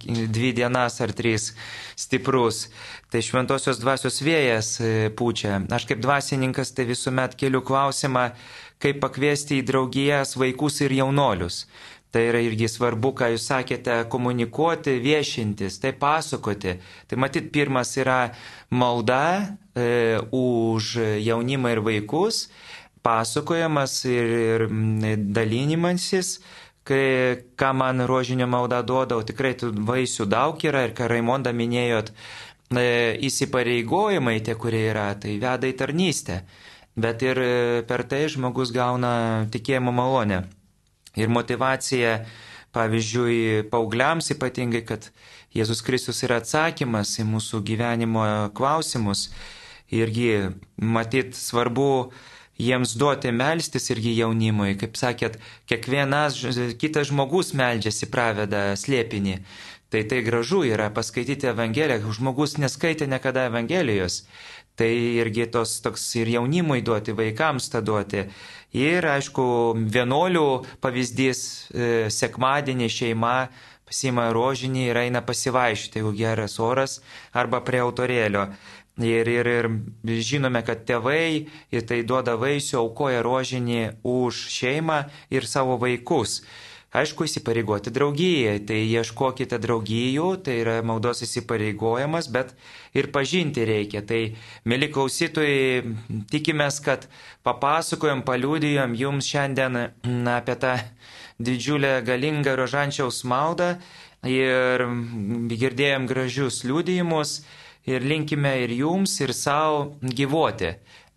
dvi 0.06 0.52
dienas 0.54 1.00
ar 1.02 1.10
trys 1.10 1.48
stiprus, 1.98 2.68
tai 3.10 3.18
šventosios 3.26 3.82
dvasios 3.82 4.20
vėjas 4.22 4.68
e, 4.78 4.92
pučia. 5.18 5.58
Aš 5.74 5.88
kaip 5.90 6.04
dvasininkas 6.04 6.70
tai 6.70 6.86
visuomet 6.86 7.34
keliu 7.34 7.64
klausimą, 7.66 8.28
kaip 8.78 9.02
pakviesti 9.02 9.58
į 9.58 9.66
draugijas 9.66 10.36
vaikus 10.38 10.78
ir 10.86 10.94
jaunolius. 11.02 11.64
Tai 12.14 12.22
yra 12.28 12.44
irgi 12.44 12.68
svarbu, 12.68 13.10
ką 13.16 13.32
jūs 13.32 13.48
sakėte, 13.48 14.02
komunikuoti, 14.12 14.98
viešintis, 15.02 15.80
tai 15.82 15.94
pasakoti. 15.96 16.76
Tai 17.08 17.18
matyt, 17.18 17.48
pirmas 17.50 17.96
yra 17.96 18.34
malda 18.70 19.24
e, 19.74 20.20
už 20.30 20.98
jaunimą 21.24 21.72
ir 21.72 21.82
vaikus 21.82 22.44
pasakojimas 23.02 23.96
ir, 24.08 24.32
ir 24.32 24.66
dalinimasis, 25.34 26.36
kai, 26.86 27.42
ką 27.58 27.72
man 27.78 28.04
rožinio 28.08 28.48
malda 28.50 28.82
duoda, 28.86 29.20
tikrai 29.26 29.54
tų 29.58 29.72
vaisių 29.86 30.26
daug 30.30 30.62
yra 30.66 30.86
ir 30.88 30.94
ką 30.98 31.08
Raimonda 31.10 31.52
minėjot, 31.54 32.12
e, 32.74 32.86
įsipareigojimai 33.28 34.38
tie, 34.46 34.56
kurie 34.58 34.86
yra, 34.90 35.12
tai 35.14 35.36
veda 35.42 35.68
į 35.70 35.76
tarnystę. 35.78 36.42
Bet 36.94 37.22
ir 37.24 37.38
e, 37.40 37.52
per 37.88 38.04
tai 38.04 38.26
žmogus 38.28 38.72
gauna 38.74 39.46
tikėjimo 39.52 39.94
malonę. 39.94 40.42
Ir 41.16 41.28
motivacija, 41.32 42.22
pavyzdžiui, 42.72 43.68
paaugliams 43.72 44.32
ypatingai, 44.34 44.82
kad 44.88 45.10
Jėzus 45.52 45.82
Kristus 45.84 46.22
yra 46.24 46.38
atsakymas 46.40 47.18
į 47.20 47.26
mūsų 47.28 47.60
gyvenimo 47.68 48.24
klausimus. 48.56 49.28
Irgi 49.92 50.54
matyt 50.80 51.36
svarbu 51.36 52.12
jiems 52.62 52.94
duoti 52.98 53.32
melstis 53.34 53.90
irgi 53.94 54.14
jaunimui. 54.20 54.76
Kaip 54.80 54.96
sakėt, 55.00 55.38
kiekvienas 55.70 56.38
kitas 56.80 57.10
žmogus 57.10 57.52
meldžiasi 57.58 58.08
praveda 58.12 58.72
slėpinį. 58.78 59.38
Tai 59.92 60.06
tai 60.08 60.22
gražu 60.24 60.62
yra 60.64 60.88
paskaityti 60.94 61.50
Evangeliją, 61.50 62.14
žmogus 62.16 62.56
neskaitė 62.56 63.10
niekada 63.10 63.44
Evangelijos. 63.50 64.22
Tai 64.72 64.88
irgi 64.88 65.44
tos 65.52 65.74
toks 65.84 66.06
ir 66.16 66.30
jaunimui 66.32 66.80
duoti, 66.80 67.12
vaikams 67.12 67.68
tą 67.74 67.82
duoti. 67.84 68.22
Ir 68.72 69.04
aišku, 69.04 69.44
vienuolių 69.92 70.46
pavyzdys, 70.80 71.42
e, 71.68 71.90
sekmadienį 72.08 72.88
šeima 72.88 73.34
pasima 73.84 74.30
rožinį 74.32 74.86
ir 74.88 75.02
eina 75.02 75.20
pasivaišyti, 75.20 76.00
jeigu 76.00 76.14
geras 76.16 76.56
oras, 76.56 77.02
arba 77.36 77.60
prie 77.60 77.82
autorėlio. 77.84 78.46
Ir, 79.02 79.28
ir, 79.28 79.48
ir 79.50 80.20
žinome, 80.22 80.62
kad 80.66 80.84
tėvai 80.88 81.48
ir 81.74 81.86
tai 81.88 82.02
duoda 82.06 82.36
vaisių, 82.40 82.78
aukoja 82.82 83.22
rožinį 83.26 83.80
už 84.06 84.46
šeimą 84.52 85.04
ir 85.34 85.48
savo 85.48 85.78
vaikus. 85.82 86.42
Aišku, 86.92 87.24
įsipareigoti 87.24 87.88
draugijai, 87.88 88.58
tai 88.68 88.82
ieškokite 88.84 89.56
draugijų, 89.62 90.26
tai 90.44 90.58
yra 90.60 90.74
maldos 90.84 91.22
įsipareigojimas, 91.24 92.28
bet 92.28 92.52
ir 92.92 93.08
pažinti 93.14 93.64
reikia. 93.64 94.02
Tai, 94.04 94.18
mėly 94.68 94.90
klausytojai, 94.92 95.94
tikimės, 96.28 96.82
kad 96.84 97.06
papasakojom, 97.48 98.20
paliūdėjom 98.28 98.98
jums 99.00 99.30
šiandien 99.32 99.78
na, 100.04 100.36
apie 100.36 100.58
tą 100.60 100.74
didžiulę 101.40 102.02
galingą 102.04 102.58
rožančiaus 102.60 103.22
maldą 103.24 103.78
ir 104.28 104.84
girdėjom 105.48 106.04
gražius 106.12 106.60
liūdėjimus 106.68 107.38
ir 107.86 108.04
linkime 108.06 108.56
ir 108.64 108.74
jums, 108.76 109.14
ir 109.20 109.32
savo 109.34 109.96
gyvuoti, 110.02 110.74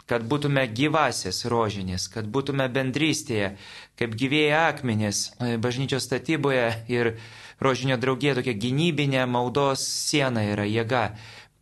kad 0.10 0.26
būtume 0.30 0.66
gyvasis 0.78 1.46
rožinis, 1.50 2.08
kad 2.14 2.28
būtume 2.30 2.68
bendrystėje, 2.74 3.56
kaip 3.98 4.14
gyvėjai 4.18 4.68
akmenės 4.70 5.24
e, 5.40 5.56
bažnyčios 5.62 6.06
statyboje 6.06 6.68
ir 6.92 7.16
rožinio 7.62 7.98
draugė 7.98 8.36
tokia 8.38 8.54
gynybinė 8.60 9.26
maldos 9.30 9.86
siena 9.86 10.46
yra 10.46 10.68
jėga. 10.70 11.08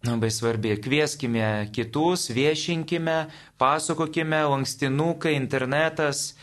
Labai 0.04 0.28
svarbi. 0.36 0.74
Kvieskime 0.84 1.70
kitus, 1.72 2.28
viešinkime, 2.36 3.30
pasakokime, 3.56 4.42
lankstinukai, 4.52 5.32
internetas, 5.40 6.34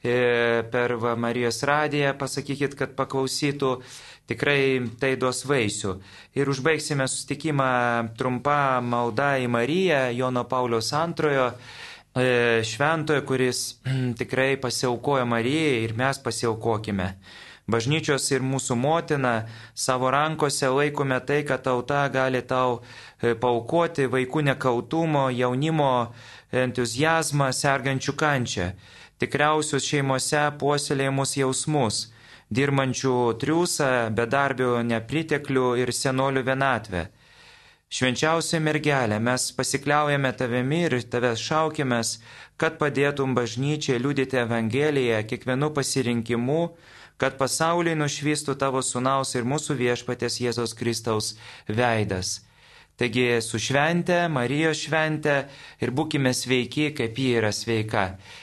e, 0.00 0.62
per 0.72 0.96
Marijos 1.20 1.60
radiją 1.68 2.14
pasakykit, 2.16 2.78
kad 2.80 2.96
paklausytų 2.96 3.74
tikrai 4.30 4.86
tai 5.00 5.16
duos 5.18 5.42
vaisių. 5.48 5.96
Ir 6.38 6.50
užbaigsime 6.52 7.06
sustikimą 7.10 7.70
trumpą 8.18 8.80
maldą 8.86 9.34
į 9.42 9.50
Mariją, 9.50 10.02
Jono 10.14 10.44
Paulius 10.48 10.92
antrojo 10.94 11.50
e, 11.50 12.62
šventojo, 12.66 13.24
kuris 13.26 13.62
tikrai 14.20 14.54
pasiaukojo 14.62 15.26
Marijai 15.26 15.84
ir 15.86 15.96
mes 15.98 16.22
pasiaukokime. 16.22 17.14
Bažnyčios 17.70 18.24
ir 18.32 18.42
mūsų 18.42 18.74
motina 18.74 19.34
savo 19.78 20.10
rankose 20.10 20.70
laikome 20.74 21.20
tai, 21.26 21.42
kad 21.46 21.62
tauta 21.66 22.06
gali 22.10 22.40
tau 22.42 22.80
e, 22.80 23.34
paukoti 23.34 24.08
vaikų 24.10 24.46
nekaltumo, 24.48 25.28
jaunimo 25.34 25.90
entuzijazmą, 26.50 27.52
sergančių 27.54 28.16
kančią, 28.18 28.72
tikriausius 29.22 29.86
šeimose 29.86 30.48
puoselėjimus 30.58 31.36
jausmus 31.38 32.00
dirbančių 32.50 33.14
triūsą, 33.42 33.90
bedarbių 34.18 34.70
nepriteklių 34.90 35.66
ir 35.82 35.92
senolių 35.94 36.42
vienatvę. 36.48 37.06
Švenčiausia 37.90 38.60
mergelė, 38.62 39.18
mes 39.18 39.48
pasikliaujame 39.54 40.30
tavimi 40.38 40.84
ir 40.86 40.94
tavęs 41.10 41.42
šaukimės, 41.42 42.12
kad 42.60 42.76
padėtum 42.78 43.34
bažnyčiai 43.34 43.98
liūdėti 44.02 44.38
Evangeliją 44.44 45.22
kiekvienu 45.30 45.72
pasirinkimu, 45.74 46.60
kad 47.18 47.34
pasauliai 47.40 47.98
nušvystų 47.98 48.54
tavo 48.62 48.82
sunaus 48.86 49.34
ir 49.34 49.48
mūsų 49.48 49.76
viešpatės 49.80 50.38
Jėzos 50.44 50.76
Kristaus 50.78 51.34
veidas. 51.66 52.38
Taigi 53.00 53.40
su 53.40 53.58
švente, 53.58 54.28
Marijos 54.28 54.82
švente 54.84 55.34
ir 55.80 55.88
būkime 55.96 56.34
sveiki, 56.36 56.90
kaip 56.92 57.16
ji 57.16 57.30
yra 57.40 57.48
sveika. 57.48 58.02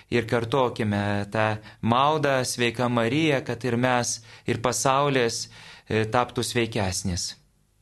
Ir 0.10 0.26
kartokime 0.26 1.28
tą 1.30 1.60
maldą 1.86 2.40
sveika 2.42 2.88
Marija, 2.90 3.44
kad 3.46 3.62
ir 3.70 3.78
mes, 3.78 4.16
ir 4.50 4.58
pasaulis 4.66 5.44
e, 5.46 6.08
taptų 6.10 6.42
sveikesnis. 6.42 7.36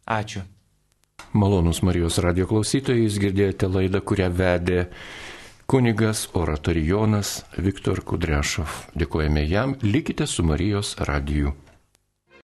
Ačiū. 0.04 0.44
Malonus 1.32 1.80
Marijos 1.80 2.20
radio 2.20 2.44
klausytojai, 2.52 3.06
jūs 3.08 3.22
girdėjote 3.24 3.72
laidą, 3.72 4.04
kurią 4.04 4.28
vedė 4.36 4.82
kunigas 5.72 6.28
oratorijonas 6.36 7.38
Viktor 7.56 8.04
Kudrešov. 8.04 8.82
Dėkojame 9.00 9.48
jam, 9.48 9.80
likite 9.80 10.28
su 10.28 10.44
Marijos 10.44 10.98
radiju. 11.00 11.56